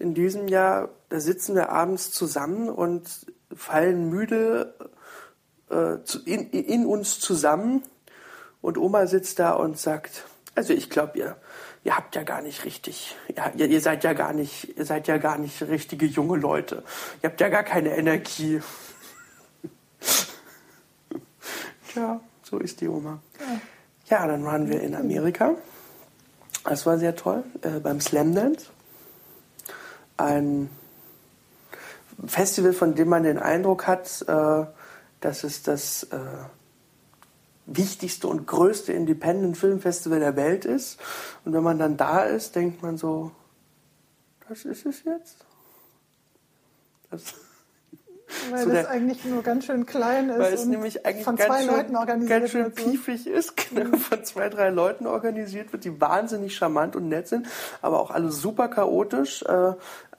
[0.00, 4.74] In diesem Jahr, da sitzen wir abends zusammen und fallen müde
[5.70, 7.84] äh, in, in uns zusammen.
[8.60, 10.24] Und Oma sitzt da und sagt,
[10.54, 11.36] also ich glaube, ihr,
[11.82, 13.16] ihr habt ja gar nicht richtig,
[13.56, 16.84] ihr, ihr seid ja gar nicht, ihr seid ja gar nicht richtige junge Leute.
[17.22, 18.60] Ihr habt ja gar keine Energie.
[21.94, 23.20] Ja, so ist die Oma.
[24.06, 25.54] Ja, dann waren wir in Amerika.
[26.64, 27.44] Das war sehr toll.
[27.62, 28.66] Äh, beim Slam Dance.
[30.16, 30.70] Ein
[32.26, 34.66] Festival, von dem man den Eindruck hat, äh,
[35.20, 36.18] dass es das äh,
[37.66, 40.98] wichtigste und größte Independent Film Festival der Welt ist.
[41.44, 43.32] Und wenn man dann da ist, denkt man so,
[44.48, 45.44] das ist es jetzt.
[47.10, 47.22] Das
[48.50, 50.38] Weil So das der- eigentlich nur ganz schön klein ist.
[50.38, 52.78] Weil es und nämlich eigentlich von zwei schön, Leuten organisiert ganz schön wird.
[52.78, 52.84] so.
[52.90, 57.46] piefig ist, genau, von zwei, drei Leuten organisiert wird, die wahnsinnig charmant und nett sind,
[57.80, 59.42] aber auch alle super chaotisch.
[59.42, 59.72] Äh,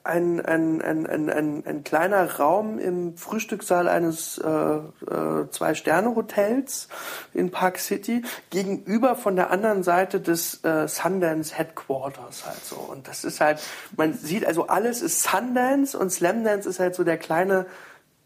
[0.06, 6.88] ein, ein, ein, ein, ein, ein kleiner Raum im Frühstückssaal eines äh, äh, Zwei-Sterne-Hotels
[7.34, 12.76] in Park City gegenüber von der anderen Seite des äh, Sundance Headquarters halt so.
[12.76, 13.60] Und das ist halt,
[13.96, 17.66] man sieht also alles ist Sundance und Slamdance ist halt so der kleine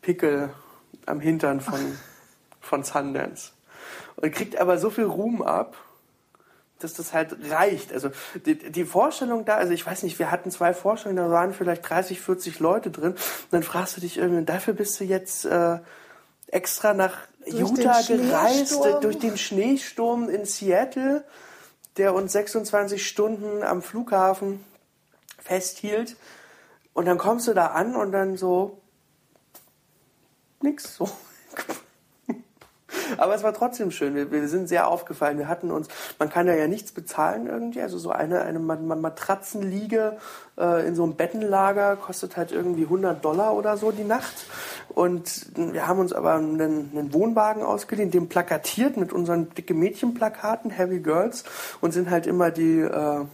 [0.02, 0.50] Pickel
[1.06, 1.98] am Hintern von,
[2.60, 3.52] von Sundance.
[4.16, 5.76] Und kriegt aber so viel Ruhm ab,
[6.82, 7.92] dass das halt reicht.
[7.92, 8.10] Also
[8.46, 11.88] die, die Vorstellung da, also ich weiß nicht, wir hatten zwei Vorstellungen, da waren vielleicht
[11.88, 13.12] 30, 40 Leute drin.
[13.12, 13.18] Und
[13.50, 15.78] dann fragst du dich irgendwie, dafür bist du jetzt äh,
[16.48, 21.24] extra nach Durch Utah gereist, durch den Schneesturm in Seattle,
[21.96, 24.64] der uns 26 Stunden am Flughafen
[25.38, 26.16] festhielt.
[26.92, 28.80] Und dann kommst du da an und dann so
[30.62, 31.08] nix so.
[33.16, 34.14] Aber es war trotzdem schön.
[34.14, 35.38] Wir, wir sind sehr aufgefallen.
[35.38, 35.88] Wir hatten uns,
[36.18, 37.80] man kann ja ja nichts bezahlen irgendwie.
[37.82, 40.16] Also so eine, eine Ma- Ma- Matratzenliege
[40.58, 44.34] äh, in so einem Bettenlager kostet halt irgendwie 100 Dollar oder so die Nacht.
[44.88, 50.70] Und wir haben uns aber einen, einen Wohnwagen ausgeliehen, den plakatiert mit unseren dicke Mädchenplakaten,
[50.70, 51.44] Heavy Girls,
[51.80, 53.24] und sind halt immer die äh,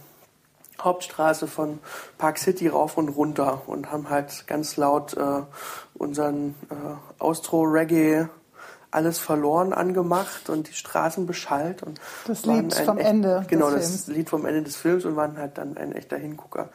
[0.79, 1.79] Hauptstraße von
[2.19, 5.41] Park City rauf und runter und haben halt ganz laut äh,
[5.95, 6.75] unseren äh,
[7.17, 8.27] Austro-Reggae
[8.97, 11.83] alles verloren angemacht und die Straßen beschallt.
[11.83, 14.07] Und Das Lied vom echt- Ende des Genau, das Films.
[14.07, 16.69] Lied vom Ende des Films und waren halt dann ein echter Hingucker.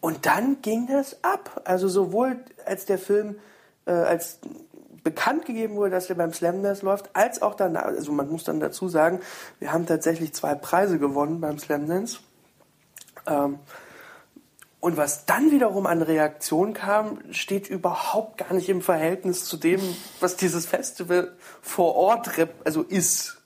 [0.00, 1.60] Und dann ging das ab.
[1.64, 3.36] Also sowohl als der Film,
[3.86, 4.38] äh, als
[5.02, 7.84] bekannt gegeben wurde, dass er beim Slam Dance läuft, als auch danach.
[7.84, 9.20] Also man muss dann dazu sagen,
[9.58, 12.18] wir haben tatsächlich zwei Preise gewonnen beim Slam Dance.
[13.26, 13.58] Ähm,
[14.80, 19.80] und was dann wiederum an Reaktion kam, steht überhaupt gar nicht im Verhältnis zu dem,
[20.20, 22.30] was dieses Festival vor Ort
[22.64, 23.38] also ist.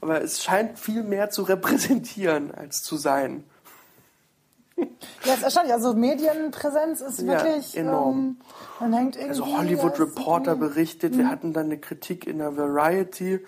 [0.00, 3.44] Aber es scheint viel mehr zu repräsentieren als zu sein.
[5.24, 5.72] Ja, ist erstaunlich.
[5.72, 8.18] Also Medienpräsenz ist Ja, wirklich enorm.
[8.18, 8.36] Ähm,
[8.80, 9.30] man hängt irgendwie.
[9.30, 11.18] Also Hollywood ja, Reporter irgendwie- berichtet, Mhm.
[11.18, 13.40] wir hatten dann eine Kritik in der Variety.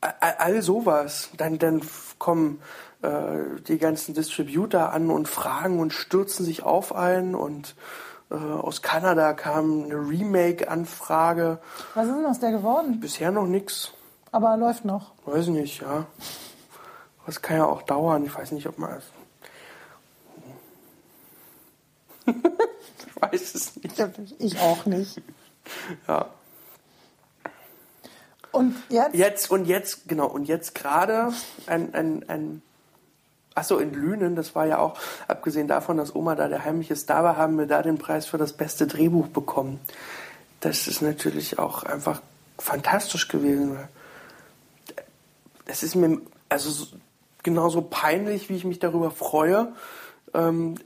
[0.00, 1.30] All, all sowas.
[1.36, 1.80] Dann, dann
[2.18, 2.60] kommen
[3.02, 7.34] äh, die ganzen Distributor an und fragen und stürzen sich auf ein.
[7.34, 7.74] Und
[8.30, 11.58] äh, aus Kanada kam eine Remake-Anfrage.
[11.94, 13.00] Was ist denn aus der geworden?
[13.00, 13.92] Bisher noch nichts.
[14.32, 15.12] Aber läuft noch.
[15.24, 16.06] Weiß nicht, ja.
[17.26, 18.24] Das kann ja auch dauern.
[18.24, 19.00] Ich weiß nicht, ob man.
[22.26, 22.34] ich
[23.20, 23.98] weiß es nicht.
[24.38, 25.22] Ich auch nicht.
[26.06, 26.26] Ja.
[28.52, 29.14] Und jetzt?
[29.14, 31.32] Jetzt und jetzt, genau, und jetzt gerade
[31.66, 32.62] ein, ein, ein
[33.60, 34.98] Achso, in Lünen, das war ja auch,
[35.28, 38.38] abgesehen davon, dass Oma da der heimliche Star war, haben wir da den Preis für
[38.38, 39.78] das beste Drehbuch bekommen.
[40.60, 42.22] Das ist natürlich auch einfach
[42.58, 43.78] fantastisch gewesen.
[45.66, 46.86] Es ist mir also so-
[47.42, 49.74] genauso peinlich, wie ich mich darüber freue,
[50.32, 50.76] ähm,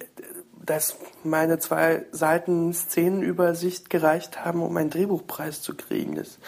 [0.64, 6.16] dass meine zwei Seiten Szenenübersicht gereicht haben, um einen Drehbuchpreis zu kriegen.
[6.16, 6.39] Das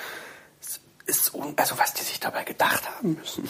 [1.07, 3.49] ist also was die sich dabei gedacht haben müssen.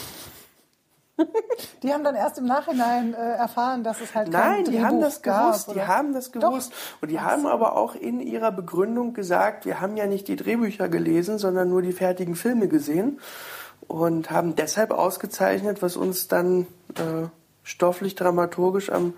[1.82, 4.86] Die haben dann erst im Nachhinein äh, erfahren, dass es halt kein Nein, die Drehbuch
[4.86, 5.68] haben das gab, gewusst.
[5.68, 5.88] Die oder?
[5.88, 6.40] haben das Doch.
[6.40, 6.72] gewusst.
[7.00, 10.88] Und die haben aber auch in ihrer Begründung gesagt, wir haben ja nicht die Drehbücher
[10.88, 13.20] gelesen, sondern nur die fertigen Filme gesehen
[13.88, 17.28] und haben deshalb ausgezeichnet, was uns dann äh,
[17.62, 19.14] stofflich, dramaturgisch am,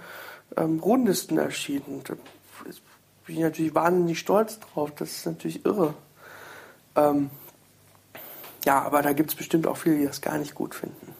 [0.55, 1.82] am rundesten erschien.
[1.86, 2.16] Und, äh,
[3.26, 4.90] bin ich natürlich wahnsinnig stolz drauf.
[4.96, 5.92] Das ist natürlich irre.
[6.96, 7.28] Ähm,
[8.64, 11.14] ja, aber da gibt es bestimmt auch viele, die das gar nicht gut finden.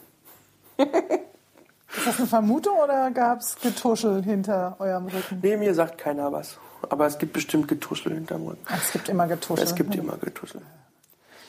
[0.79, 5.39] Ist das eine Vermutung oder gab es Getuschel hinter eurem Rücken?
[5.43, 6.59] Nee, mir sagt keiner was.
[6.89, 8.65] Aber es gibt bestimmt Getuschel hinterm Rücken.
[8.73, 9.65] Es gibt immer Getuschel.
[9.65, 10.63] Es gibt immer Getuschel.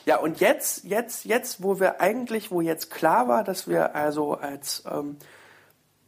[0.06, 4.34] Ja, und jetzt, jetzt, jetzt, wo wir eigentlich, wo jetzt klar war, dass wir also
[4.34, 5.18] als ähm,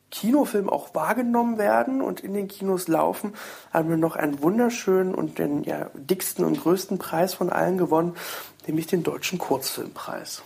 [0.09, 3.33] Kinofilm auch wahrgenommen werden und in den Kinos laufen,
[3.71, 8.15] haben wir noch einen wunderschönen und den ja, dicksten und größten Preis von allen gewonnen,
[8.65, 10.43] nämlich den Deutschen Kurzfilmpreis.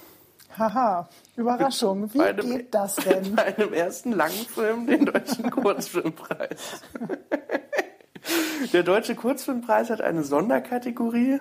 [0.57, 2.13] Haha, Überraschung.
[2.13, 3.35] Wie einem- geht das denn?
[3.35, 6.81] Bei einem ersten Langfilm den Deutschen Kurzfilmpreis.
[8.73, 11.39] Der Deutsche Kurzfilmpreis hat eine Sonderkategorie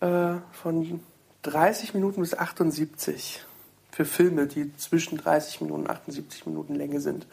[0.00, 1.00] äh, von
[1.42, 3.44] 30 Minuten bis 78
[3.90, 7.26] für Filme, die zwischen 30 Minuten und 78 Minuten Länge sind.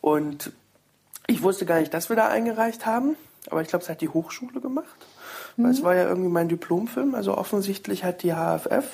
[0.00, 0.52] Und
[1.26, 3.16] ich wusste gar nicht, dass wir da eingereicht haben,
[3.50, 5.06] aber ich glaube, es hat die Hochschule gemacht.
[5.56, 8.84] Weil es war ja irgendwie mein Diplomfilm, also offensichtlich hat die HFF,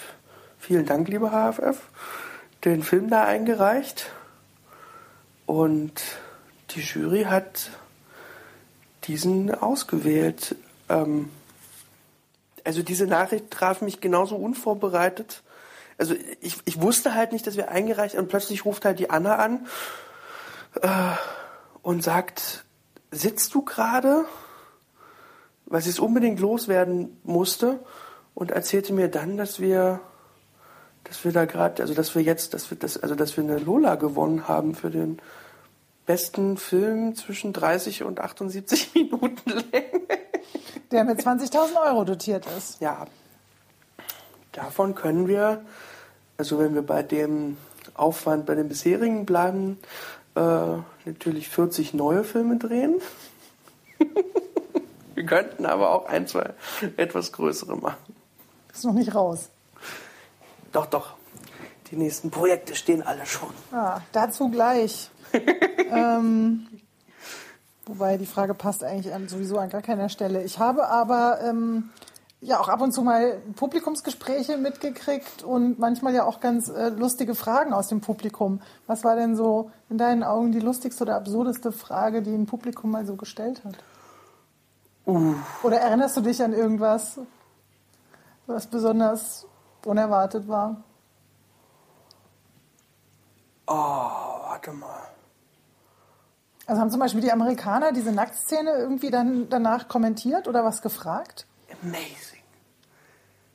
[0.63, 1.77] vielen Dank, liebe HFF,
[2.65, 4.13] den Film da eingereicht.
[5.45, 6.01] Und
[6.71, 7.71] die Jury hat
[9.05, 10.55] diesen ausgewählt.
[10.89, 11.31] Ähm,
[12.63, 15.43] also diese Nachricht traf mich genauso unvorbereitet.
[15.99, 18.23] Also ich, ich wusste halt nicht, dass wir eingereicht haben.
[18.23, 19.67] Und plötzlich ruft halt die Anna an
[20.81, 20.89] äh,
[21.83, 22.65] und sagt,
[23.11, 24.27] sitzt du gerade?
[25.67, 27.81] Weil sie es unbedingt loswerden musste
[28.35, 30.01] und erzählte mir dann, dass wir,
[31.13, 33.59] dass wir da gerade, also dass wir jetzt, dass wir das, also dass wir eine
[33.59, 35.19] Lola gewonnen haben für den
[36.07, 40.01] besten Film zwischen 30 und 78 Minuten Länge.
[40.91, 42.81] Der mit 20.000 Euro dotiert ist.
[42.81, 43.07] Ja,
[44.53, 45.63] davon können wir,
[46.39, 47.59] also wenn wir bei dem
[47.93, 49.79] Aufwand bei den bisherigen bleiben,
[50.35, 53.03] äh, natürlich 40 neue Filme drehen.
[55.15, 56.55] wir könnten aber auch ein, zwei
[56.97, 58.15] etwas größere machen.
[58.73, 59.51] Ist noch nicht raus.
[60.73, 61.15] Doch, doch.
[61.91, 63.51] Die nächsten Projekte stehen alle schon.
[63.71, 65.11] Ah, dazu gleich.
[65.93, 66.67] ähm,
[67.87, 70.43] wobei die Frage passt eigentlich an, sowieso an gar keiner Stelle.
[70.43, 71.91] Ich habe aber ähm,
[72.41, 77.35] ja auch ab und zu mal Publikumsgespräche mitgekriegt und manchmal ja auch ganz äh, lustige
[77.35, 78.61] Fragen aus dem Publikum.
[78.87, 82.91] Was war denn so in deinen Augen die lustigste oder absurdeste Frage, die ein Publikum
[82.91, 83.77] mal so gestellt hat?
[85.63, 87.19] Oder erinnerst du dich an irgendwas,
[88.47, 89.47] was besonders
[89.87, 90.83] unerwartet war?
[93.67, 95.09] Oh, warte mal.
[96.67, 101.47] Also haben zum Beispiel die Amerikaner diese Nacktszene irgendwie dann danach kommentiert oder was gefragt?
[101.83, 102.43] Amazing.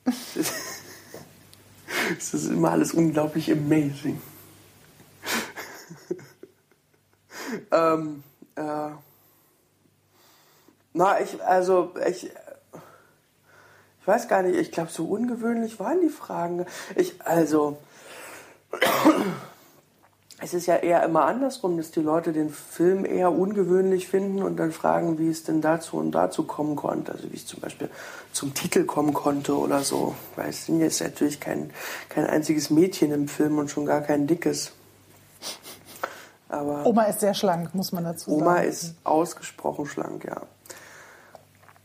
[2.16, 4.20] Es ist immer alles unglaublich amazing.
[7.72, 8.22] ähm,
[8.54, 8.90] äh,
[10.92, 12.30] na, ich, also, ich,
[14.08, 16.64] ich weiß gar nicht, ich glaube, so ungewöhnlich waren die Fragen.
[16.96, 17.76] Ich, also,
[20.40, 24.56] es ist ja eher immer andersrum, dass die Leute den Film eher ungewöhnlich finden und
[24.56, 27.12] dann fragen, wie es denn dazu und dazu kommen konnte.
[27.12, 27.90] Also wie es zum Beispiel
[28.32, 30.14] zum Titel kommen konnte oder so.
[30.36, 31.70] Weil es sind jetzt natürlich kein,
[32.08, 34.72] kein einziges Mädchen im Film und schon gar kein dickes.
[36.48, 38.40] Aber Oma ist sehr schlank, muss man dazu sagen.
[38.40, 40.44] Oma ist ausgesprochen schlank, ja.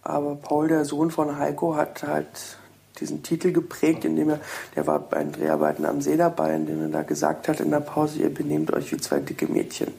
[0.04, 2.58] Aber Paul, der Sohn von Heiko, hat halt
[2.99, 4.39] diesen Titel geprägt, indem er,
[4.76, 7.80] der war bei den Dreharbeiten am See dabei, indem er da gesagt hat in der
[7.80, 9.93] Pause, ihr benehmt euch wie zwei dicke Mädchen.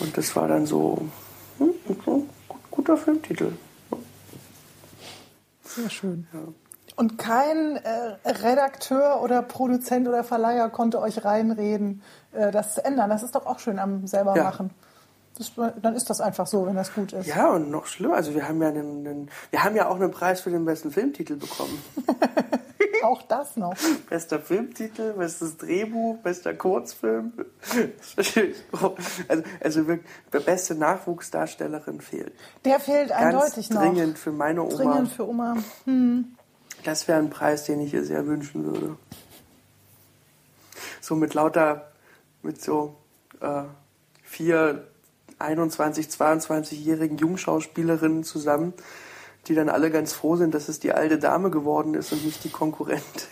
[0.00, 0.98] Und das war dann so,
[1.58, 1.74] hm,
[2.04, 2.26] so
[2.70, 3.52] guter Filmtitel.
[5.64, 6.26] Sehr schön.
[6.96, 13.10] Und kein äh, Redakteur oder Produzent oder Verleiher konnte euch reinreden, äh, das zu ändern.
[13.10, 14.44] Das ist doch auch schön am selber Ja.
[14.44, 14.70] machen.
[15.36, 17.26] Das, dann ist das einfach so, wenn das gut ist.
[17.26, 20.12] Ja, und noch schlimmer, also wir haben ja einen, einen, wir haben ja auch einen
[20.12, 21.82] Preis für den besten Filmtitel bekommen.
[23.02, 23.74] Auch das noch.
[24.08, 27.32] Bester Filmtitel, bestes Drehbuch, bester Kurzfilm.
[28.16, 28.40] Also,
[29.60, 32.32] also wirklich, der beste Nachwuchsdarstellerin fehlt.
[32.64, 33.82] Der fehlt Ganz eindeutig noch.
[33.82, 34.74] dringend für meine Oma.
[34.74, 35.56] Dringend für Oma.
[36.82, 38.96] Das wäre ein Preis, den ich ihr sehr wünschen würde.
[41.00, 41.92] So mit lauter,
[42.42, 42.96] mit so
[43.40, 43.64] äh,
[44.22, 44.86] vier
[45.38, 48.74] 21, 22-jährigen Jungschauspielerinnen zusammen,
[49.46, 52.44] die dann alle ganz froh sind, dass es die alte Dame geworden ist und nicht
[52.44, 53.28] die Konkurrentin.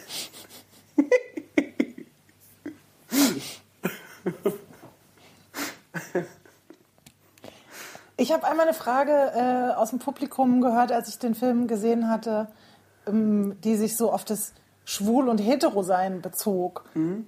[8.22, 12.08] Ich habe einmal eine Frage äh, aus dem Publikum gehört, als ich den Film gesehen
[12.08, 12.46] hatte,
[13.06, 14.52] ähm, die sich so auf das
[14.84, 16.84] Schwul- und Hetero-Sein bezog.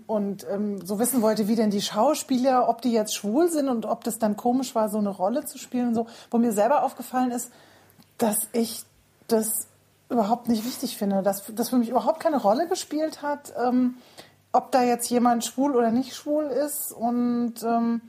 [0.07, 3.87] Und ähm, so wissen wollte, wie denn die Schauspieler, ob die jetzt schwul sind und
[3.87, 6.07] ob das dann komisch war, so eine Rolle zu spielen und so.
[6.31, 7.51] Wo mir selber aufgefallen ist,
[8.19, 8.85] dass ich
[9.29, 9.69] das
[10.11, 13.97] überhaupt nicht wichtig finde, dass das für mich überhaupt keine Rolle gespielt hat, ähm,
[14.53, 16.93] ob da jetzt jemand schwul oder nicht schwul ist.
[16.93, 18.01] Und ähm,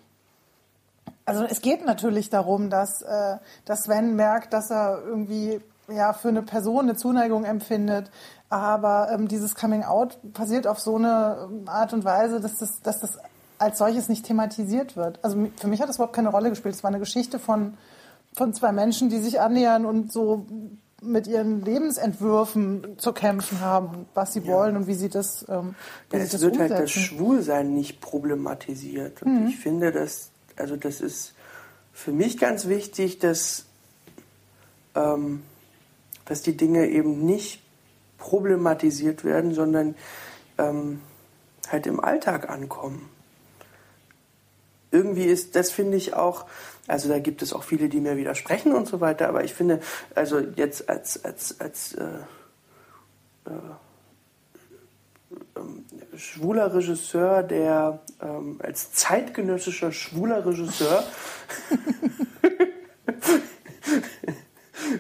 [1.26, 6.30] also es geht natürlich darum, dass, äh, dass Sven merkt, dass er irgendwie ja für
[6.30, 8.12] eine Person eine Zuneigung empfindet.
[8.50, 13.00] Aber ähm, dieses Coming Out passiert auf so eine Art und Weise, dass das, dass
[13.00, 13.18] das
[13.58, 15.20] als solches nicht thematisiert wird.
[15.24, 16.76] Also für mich hat das überhaupt keine Rolle gespielt.
[16.76, 17.76] Es war eine Geschichte von,
[18.36, 20.46] von zwei Menschen, die sich annähern und so
[21.02, 24.48] mit ihren Lebensentwürfen zu kämpfen haben, was sie ja.
[24.48, 25.76] wollen und wie sie das, ähm,
[26.10, 26.74] wie ja, es wird umsetzen.
[26.74, 29.22] halt das Schwulsein nicht problematisiert.
[29.22, 29.48] Und mhm.
[29.48, 31.34] ich finde, dass, also das ist
[31.94, 33.66] für mich ganz wichtig, dass,
[34.96, 35.44] ähm,
[36.26, 37.62] dass die Dinge eben nicht
[38.18, 39.96] problematisiert werden, sondern
[40.58, 41.02] ähm,
[41.70, 43.10] halt im Alltag ankommen.
[44.92, 46.46] Irgendwie ist, das finde ich auch,
[46.88, 49.82] also da gibt es auch viele, die mir widersprechen und so weiter, aber ich finde,
[50.14, 52.06] also jetzt als, als, als äh,
[53.46, 53.52] äh,
[55.58, 61.04] ähm, schwuler Regisseur, der ähm, als zeitgenössischer schwuler Regisseur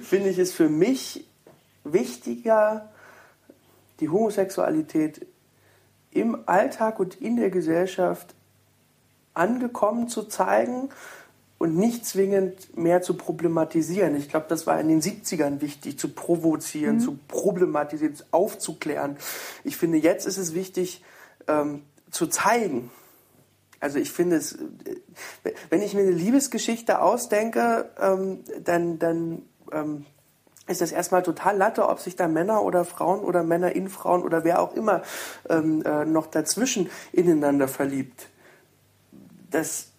[0.01, 1.25] finde ich es für mich
[1.83, 2.89] wichtiger,
[3.99, 5.25] die Homosexualität
[6.11, 8.33] im Alltag und in der Gesellschaft
[9.33, 10.89] angekommen zu zeigen
[11.57, 14.15] und nicht zwingend mehr zu problematisieren.
[14.15, 16.99] Ich glaube, das war in den 70ern wichtig, zu provozieren, mhm.
[16.99, 19.17] zu problematisieren, aufzuklären.
[19.63, 21.03] Ich finde, jetzt ist es wichtig,
[21.47, 22.91] ähm, zu zeigen.
[23.79, 29.41] Also ich finde es, äh, wenn ich mir eine Liebesgeschichte ausdenke, ähm, dann, dann
[29.71, 30.05] ähm,
[30.67, 34.23] ist das erstmal total Latte, ob sich da Männer oder Frauen oder Männer in Frauen
[34.23, 35.03] oder wer auch immer
[35.49, 38.29] ähm, äh, noch dazwischen ineinander verliebt.
[39.51, 39.91] Das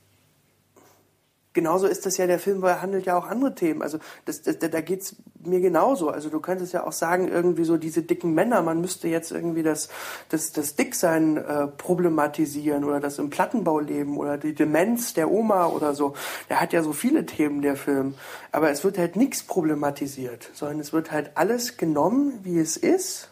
[1.57, 3.83] genauso ist das ja der Film, weil er handelt ja auch andere Themen.
[3.83, 6.11] Also das, das, da geht's mir genauso.
[6.11, 9.63] Also du könntest ja auch sagen, irgendwie so diese dicken Männer, man müsste jetzt irgendwie
[9.63, 9.89] das,
[10.29, 15.67] das, das Dicksein äh, problematisieren oder das im Plattenbau leben oder die Demenz der Oma
[15.67, 16.15] oder so.
[16.51, 18.15] Der hat ja so viele Themen, der Film.
[18.53, 23.31] Aber es wird halt nichts problematisiert, sondern es wird halt alles genommen, wie es ist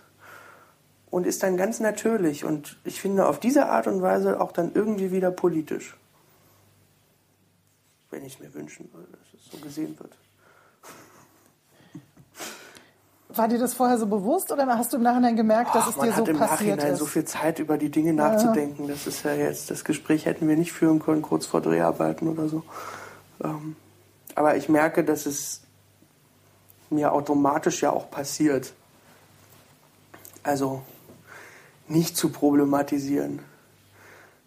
[1.11, 2.47] und ist dann ganz natürlich.
[2.47, 5.95] Und ich finde auf diese Art und Weise auch dann irgendwie wieder politisch
[8.15, 10.17] wenn ich es mir wünschen würde, dass es so gesehen wird.
[13.29, 15.95] War dir das vorher so bewusst oder hast du im Nachhinein gemerkt, dass Ach, es
[15.95, 16.39] dir so passiert ist?
[16.39, 18.85] Man hat im Nachhinein so viel Zeit über die Dinge nachzudenken.
[18.85, 18.93] Ja.
[18.93, 22.49] Das ist ja jetzt, das Gespräch hätten wir nicht führen können, kurz vor Dreharbeiten oder
[22.49, 22.63] so.
[23.43, 23.75] Ähm,
[24.37, 25.63] aber ich merke, dass es
[26.91, 28.75] mir automatisch ja auch passiert.
[30.45, 30.83] Also
[31.89, 33.41] nicht zu problematisieren.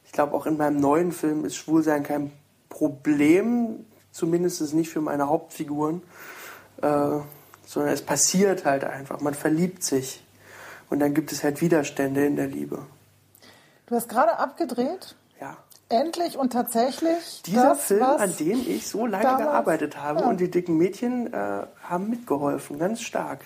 [0.06, 2.32] Ich glaube, auch in meinem neuen Film ist Schwulsein kein
[2.78, 6.04] Problem, zumindest nicht für meine Hauptfiguren,
[6.84, 6.86] äh,
[7.66, 9.20] sondern es passiert halt einfach.
[9.20, 10.24] Man verliebt sich
[10.92, 12.86] und dann gibt es halt Widerstände in der Liebe.
[13.88, 15.16] Du hast gerade abgedreht.
[15.42, 15.58] Ja.
[15.90, 17.42] Endlich und tatsächlich.
[17.48, 20.28] Dieser das, Film, an dem ich so lange damals, gearbeitet habe ja.
[20.28, 23.40] und die dicken Mädchen äh, haben mitgeholfen, ganz stark.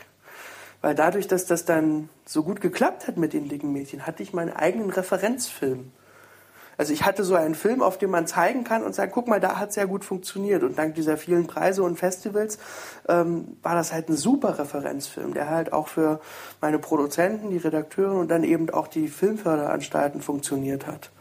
[0.82, 4.34] Weil dadurch, dass das dann so gut geklappt hat mit den dicken Mädchen, hatte ich
[4.34, 5.94] meinen eigenen Referenzfilm.
[6.82, 9.40] Also ich hatte so einen Film, auf dem man zeigen kann und sagt, guck mal,
[9.40, 10.64] da hat es ja gut funktioniert.
[10.64, 12.58] Und dank dieser vielen Preise und Festivals
[13.08, 16.22] ähm, war das halt ein super Referenzfilm, der halt auch für
[16.60, 21.12] meine Produzenten, die Redakteure und dann eben auch die Filmförderanstalten funktioniert hat.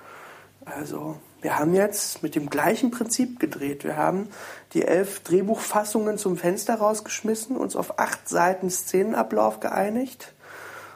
[0.64, 3.84] Also wir haben jetzt mit dem gleichen Prinzip gedreht.
[3.84, 4.30] Wir haben
[4.72, 10.32] die elf Drehbuchfassungen zum Fenster rausgeschmissen, uns auf acht Seiten Szenenablauf geeinigt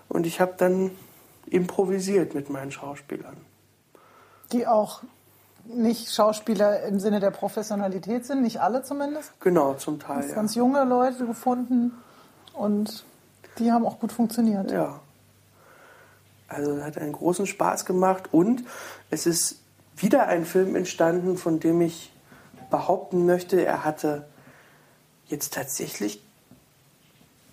[0.09, 0.91] und ich habe dann
[1.51, 3.37] improvisiert mit meinen Schauspielern
[4.53, 5.03] die auch
[5.66, 9.32] nicht Schauspieler im Sinne der Professionalität sind, nicht alle zumindest.
[9.40, 10.28] Genau, zum Teil.
[10.28, 10.34] Ja.
[10.34, 11.92] Ganz junge Leute gefunden
[12.53, 13.05] und
[13.59, 14.70] die haben auch gut funktioniert.
[14.70, 15.01] Ja.
[16.49, 18.64] Also hat einen großen Spaß gemacht und
[19.11, 19.61] es ist
[19.97, 22.12] wieder ein Film entstanden, von dem ich
[22.70, 24.26] behaupten möchte, er hatte
[25.26, 26.22] jetzt tatsächlich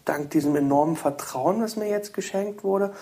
[0.06, 2.94] dank diesem enormen Vertrauen, das mir jetzt geschenkt wurde,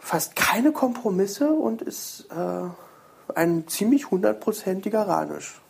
[0.00, 5.60] fast keine Kompromisse und ist äh, ein ziemlich hundertprozentiger Ranisch.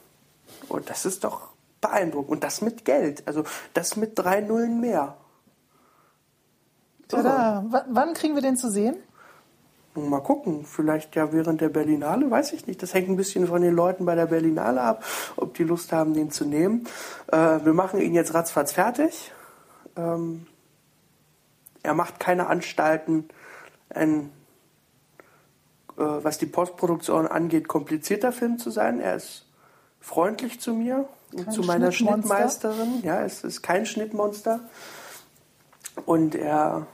[0.68, 1.48] Und das ist doch
[1.80, 2.30] beeindruckend.
[2.30, 3.26] Und das mit Geld.
[3.26, 5.16] Also das mit drei Nullen mehr.
[7.08, 7.64] Tada.
[7.68, 8.96] W wann kriegen wir den zu sehen?
[9.94, 12.80] Mal gucken, vielleicht ja während der Berlinale, weiß ich nicht.
[12.80, 15.04] Das hängt ein bisschen von den Leuten bei der Berlinale ab,
[15.34, 16.86] ob die Lust haben, den zu nehmen.
[17.26, 19.32] Äh, wir machen ihn jetzt ratzfatz fertig.
[19.96, 20.46] Ähm,
[21.82, 23.28] er macht keine Anstalten,
[23.94, 24.30] ein,
[25.96, 29.00] äh, was die Postproduktion angeht, komplizierter Film zu sein.
[29.00, 29.46] Er ist
[30.00, 31.08] freundlich zu mir.
[31.36, 31.92] Kein zu meiner.
[31.92, 33.02] Schnittmeisterin.
[33.02, 34.60] Ja, es ist kein Schnittmonster.
[36.06, 36.86] Und er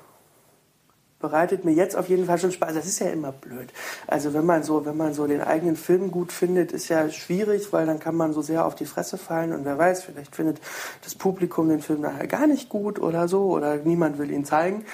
[1.18, 2.74] bereitet mir jetzt auf jeden Fall schon Spaß.
[2.74, 3.72] Das ist ja immer blöd.
[4.07, 7.72] Also wenn man so, wenn man so den eigenen Film gut findet, ist ja schwierig,
[7.72, 10.61] weil dann kann man so sehr auf die Fresse fallen und wer weiß, vielleicht findet
[11.03, 14.84] das Publikum den Film nachher gar nicht gut oder so oder niemand will ihn zeigen.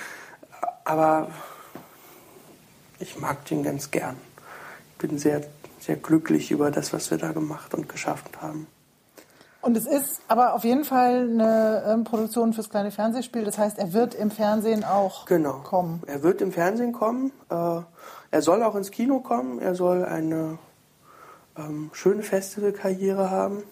[0.85, 1.31] Aber
[3.03, 4.17] ich mag den ganz gern.
[4.93, 5.43] Ich bin sehr,
[5.81, 8.67] sehr glücklich über das, was wir da gemacht und geschafft haben.
[9.61, 13.45] Und es ist aber auf jeden Fall eine ähm, Produktion fürs kleine Fernsehspiel.
[13.45, 15.59] Das heißt, er wird im Fernsehen auch Genau.
[15.63, 16.03] kommen.
[16.07, 17.31] Er wird im Fernsehen kommen.
[17.49, 17.81] Äh,
[18.33, 19.61] er soll auch ins Kino kommen.
[19.61, 20.59] Er soll eine
[21.57, 23.63] ähm, schöne Festivalkarriere haben.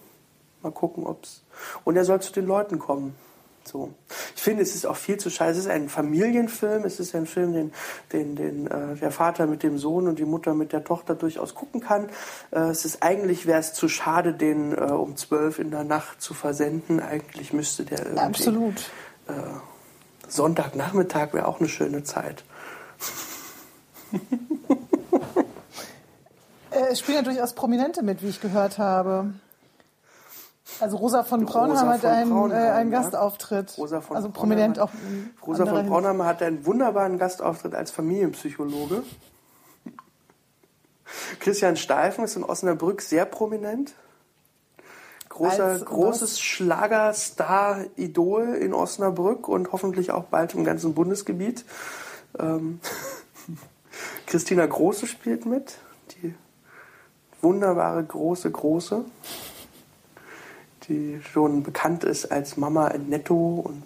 [0.62, 1.43] Mal gucken, ob's.
[1.85, 3.16] Und er soll zu den Leuten kommen.
[3.65, 3.93] So.
[4.35, 5.53] Ich finde, es ist auch viel zu schade.
[5.53, 6.85] Es ist ein Familienfilm.
[6.85, 7.73] Es ist ein Film, den,
[8.13, 11.55] den, den äh, der Vater mit dem Sohn und die Mutter mit der Tochter durchaus
[11.55, 12.09] gucken kann.
[12.51, 16.21] Äh, es ist eigentlich wäre es zu schade, den äh, um zwölf in der Nacht
[16.21, 17.01] zu versenden.
[17.01, 18.91] Eigentlich müsste der irgendwie Absolut.
[20.27, 22.45] Sonntagnachmittag wäre auch eine schöne Zeit.
[26.73, 29.33] Äh, Es spielen ja durchaus Prominente mit, wie ich gehört habe.
[30.81, 32.91] Also Rosa von Rosa Braunheim hat von einen, Braunheim, äh, einen.
[32.91, 33.76] Gastauftritt.
[33.78, 34.93] Rosa von also prominent hat- auch.
[35.47, 39.03] Rosa von Braunheim hatte einen wunderbaren Gastauftritt als Familienpsychologe.
[41.41, 43.95] Christian Steifen ist in Osnabrück sehr prominent.
[45.28, 51.64] Großer, Als großes Schlagerstar-Idol in Osnabrück und hoffentlich auch bald im ganzen Bundesgebiet.
[52.39, 52.81] Ähm,
[54.26, 55.78] Christina Große spielt mit,
[56.12, 56.35] die
[57.43, 59.05] wunderbare große Große,
[60.91, 63.84] die schon bekannt ist als Mama in Netto und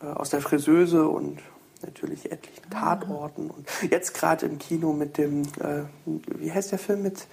[0.00, 1.40] äh, aus der Friseuse und
[1.82, 3.50] natürlich etlichen Tatorten.
[3.50, 7.26] Und jetzt gerade im Kino mit dem, äh, wie heißt der Film mit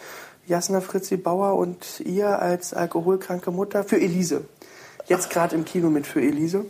[0.47, 3.83] Jasna Fritzi Bauer und ihr als alkoholkranke Mutter?
[3.83, 4.45] Für Elise.
[5.07, 6.65] Jetzt gerade im Kino mit Für Elise.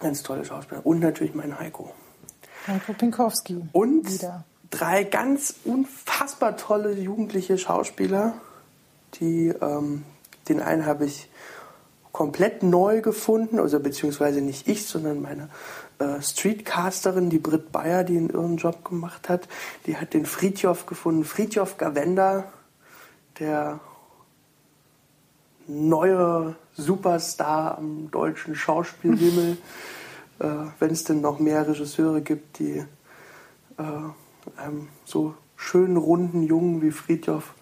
[0.00, 0.84] Ganz tolle Schauspieler.
[0.84, 1.92] Und natürlich mein Heiko.
[2.66, 3.62] Heiko Pinkowski.
[3.72, 4.44] Und Wieder.
[4.70, 8.34] drei ganz unfassbar tolle jugendliche Schauspieler,
[9.20, 10.04] die ähm,
[10.48, 11.28] den einen habe ich
[12.12, 15.48] komplett neu gefunden, also beziehungsweise nicht ich, sondern meine
[15.98, 19.48] äh, Streetcasterin, die Britt Bayer, die einen irren Job gemacht hat,
[19.86, 22.44] die hat den Fritjof gefunden, Fritjof Gavenda,
[23.38, 23.78] der
[25.68, 29.58] neue Superstar am deutschen Schauspielhimmel,
[30.40, 30.46] äh,
[30.78, 32.84] wenn es denn noch mehr Regisseure gibt, die
[33.76, 33.82] äh,
[34.56, 37.54] einem so schönen, runden Jungen wie Friedhof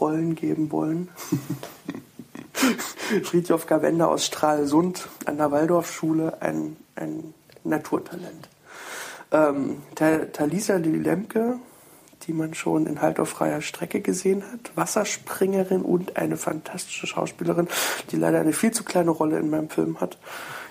[0.00, 1.08] Rollen geben wollen.
[3.24, 7.34] Friedhof Gavenda aus Stralsund an der Waldorfschule, ein, ein
[7.64, 8.48] Naturtalent.
[9.32, 11.58] Ähm, Ta- Talisa Lemke,
[12.26, 17.68] die man schon in Halt auf freier Strecke gesehen hat, Wasserspringerin und eine fantastische Schauspielerin,
[18.10, 20.18] die leider eine viel zu kleine Rolle in meinem Film hat.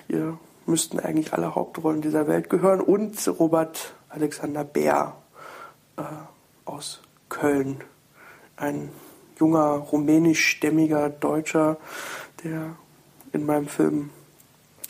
[0.08, 2.80] Ihr müssten eigentlich alle Hauptrollen dieser Welt gehören.
[2.80, 5.14] Und Robert Alexander Bär
[5.96, 6.02] äh,
[6.64, 7.82] aus Köln,
[8.56, 8.88] ein
[9.38, 11.76] junger rumänischstämmiger Deutscher,
[12.42, 12.76] der
[13.32, 14.10] in meinem Film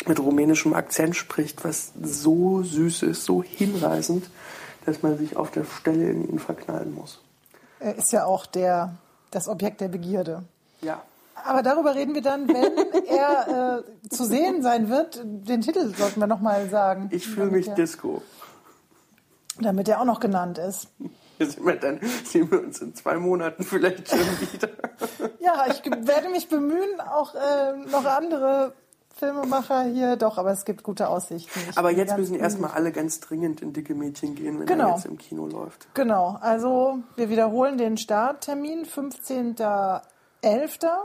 [0.07, 4.29] mit rumänischem Akzent spricht, was so süß ist, so hinreißend,
[4.85, 7.21] dass man sich auf der Stelle in ihn verknallen muss.
[7.81, 8.95] Er ist ja auch der,
[9.31, 10.43] das Objekt der Begierde.
[10.83, 11.03] Ja.
[11.47, 15.21] Aber darüber reden wir dann, wenn er äh, zu sehen sein wird.
[15.25, 17.09] Den Titel sollten wir nochmal sagen.
[17.11, 18.23] Ich fühle mich er- Disco.
[19.61, 20.89] Damit er auch noch genannt ist.
[21.39, 24.69] Sehen wir, dann sehen wir uns in zwei Monaten vielleicht schon wieder.
[25.41, 28.73] Ja, ich werde mich bemühen, auch äh, noch andere
[29.17, 30.17] Filmemacher hier.
[30.17, 31.61] Doch, aber es gibt gute Aussichten.
[31.71, 34.89] Ich Aber jetzt müssen erstmal alle ganz dringend in dicke Mädchen gehen, wenn Genau.
[34.91, 35.87] er jetzt im Kino läuft.
[35.95, 40.01] Genau, also wir wiederholen den Starttermin, 15.11.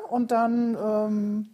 [0.10, 1.50] und dann ähm,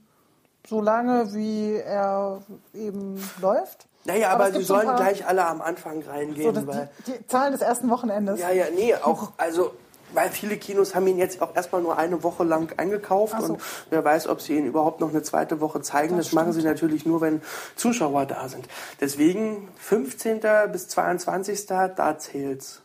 [0.68, 2.42] so lange, wie er
[2.74, 3.88] eben läuft.
[4.06, 6.90] Naja, aber, es sie so sollen paar- gleich alle am Anfang So, reingehen, das, weil.
[7.08, 8.40] die, die Zahlen des ersten Wochenendes.
[8.40, 9.72] Ja, ja, nee, auch, also,
[10.14, 13.54] weil viele Kinos haben ihn jetzt auch erstmal nur eine Woche lang eingekauft so.
[13.54, 16.16] und wer weiß, ob sie ihn überhaupt noch eine zweite Woche zeigen.
[16.18, 17.42] Das, Das machen sie natürlich nur, wenn
[17.76, 18.68] Zuschauer da sind.
[19.02, 20.40] Deswegen 15.
[20.72, 21.66] bis 22.
[21.66, 22.82] da zählt's.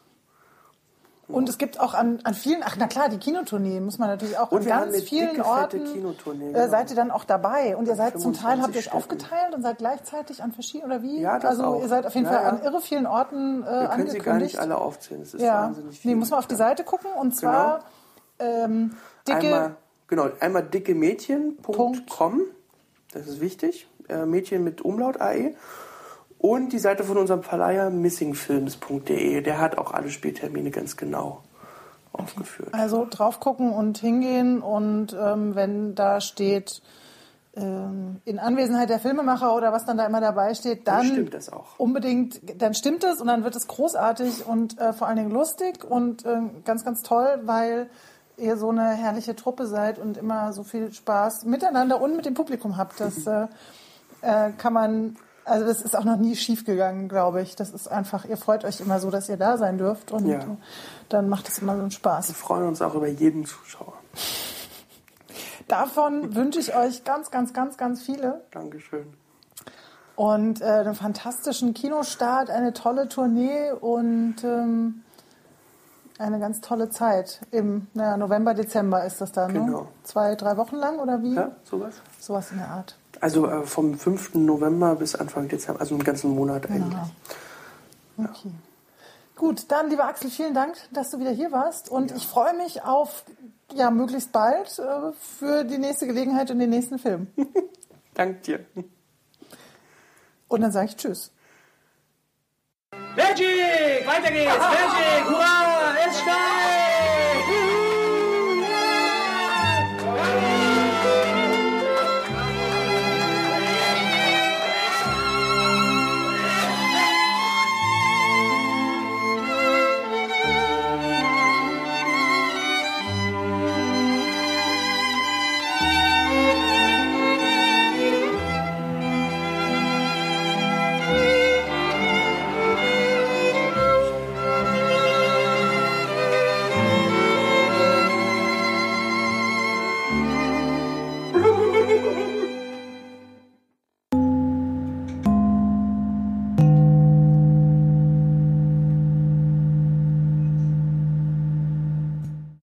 [1.32, 4.38] Und es gibt auch an, an vielen, ach na klar, die Kinotournee muss man natürlich
[4.38, 5.86] auch Und an ganz vielen dicke, Orten.
[5.86, 6.68] Äh, genau.
[6.68, 7.76] seid ihr dann auch dabei?
[7.76, 11.02] Und ihr seid zum Teil, habt ihr 25 aufgeteilt und seid gleichzeitig an verschiedenen, oder
[11.02, 11.20] wie?
[11.20, 11.82] Ja, das Also auch.
[11.82, 12.48] ihr seid auf jeden Ja, Fall ja.
[12.50, 14.24] an irre vielen Orten äh, Wir können sie angekündigt.
[14.24, 15.22] gar nicht alle aufzählen.
[15.22, 16.10] Es ist ja, wahnsinnig viel.
[16.10, 17.84] nee, muss man auf die Seite gucken und zwar
[18.38, 18.96] ähm,
[19.28, 19.76] dicke Einmal,
[20.08, 22.40] genau, einmal dickemädchen.com,
[23.12, 25.54] das ist wichtig, äh, Mädchen mit Umlaut AE.
[26.40, 31.42] Und die Seite von unserem Verleiher missingfilms.de, der hat auch alle Spieltermine ganz genau
[32.12, 32.72] aufgeführt.
[32.72, 36.80] Also drauf gucken und hingehen und ähm, wenn da steht
[37.54, 41.52] ähm, in Anwesenheit der Filmemacher oder was dann da immer dabei steht, dann stimmt das
[41.52, 41.78] auch.
[41.78, 45.84] unbedingt, dann stimmt es und dann wird es großartig und äh, vor allen Dingen lustig
[45.84, 47.90] und äh, ganz, ganz toll, weil
[48.38, 52.34] ihr so eine herrliche Truppe seid und immer so viel Spaß miteinander und mit dem
[52.34, 52.98] Publikum habt.
[52.98, 53.46] Das äh,
[54.22, 57.56] äh, kann man, also das ist auch noch nie schief gegangen, glaube ich.
[57.56, 60.40] Das ist einfach, ihr freut euch immer so, dass ihr da sein dürft und Ja.
[61.08, 62.28] dann macht es immer so einen Spaß.
[62.28, 63.94] Wir freuen uns auch über jeden Zuschauer.
[65.68, 68.42] Davon wünsche ich euch ganz, ganz, ganz, ganz viele.
[68.50, 69.06] Dankeschön.
[70.16, 75.02] Und äh, einen fantastischen Kinostart, eine tolle Tournee und ähm,
[76.20, 77.40] eine ganz tolle Zeit.
[77.50, 79.60] Im naja, November, Dezember ist das dann, ne?
[79.60, 79.88] Genau.
[80.04, 81.34] Zwei, drei Wochen lang oder wie?
[81.34, 81.94] Ja, sowas?
[82.18, 82.96] Sowas in der Art.
[83.20, 84.34] Also äh, vom 5.
[84.34, 86.98] November bis Anfang Dezember, also einen ganzen Monat eigentlich.
[88.18, 88.52] Okay.
[89.36, 91.90] Gut, dann, lieber Axel, vielen Dank, dass du wieder hier warst.
[91.90, 93.24] Und ich freue mich auf
[93.72, 97.28] ja, möglichst bald äh, für die nächste Gelegenheit und den nächsten Film.
[98.14, 98.66] Dank dir.
[100.48, 101.32] Und dann sage ich Tschüss.
[103.20, 104.06] Magic!
[104.06, 104.58] Weiter geht's!
[104.58, 105.24] Magic!
[105.26, 105.94] Hurra!
[106.06, 106.89] Es steigt!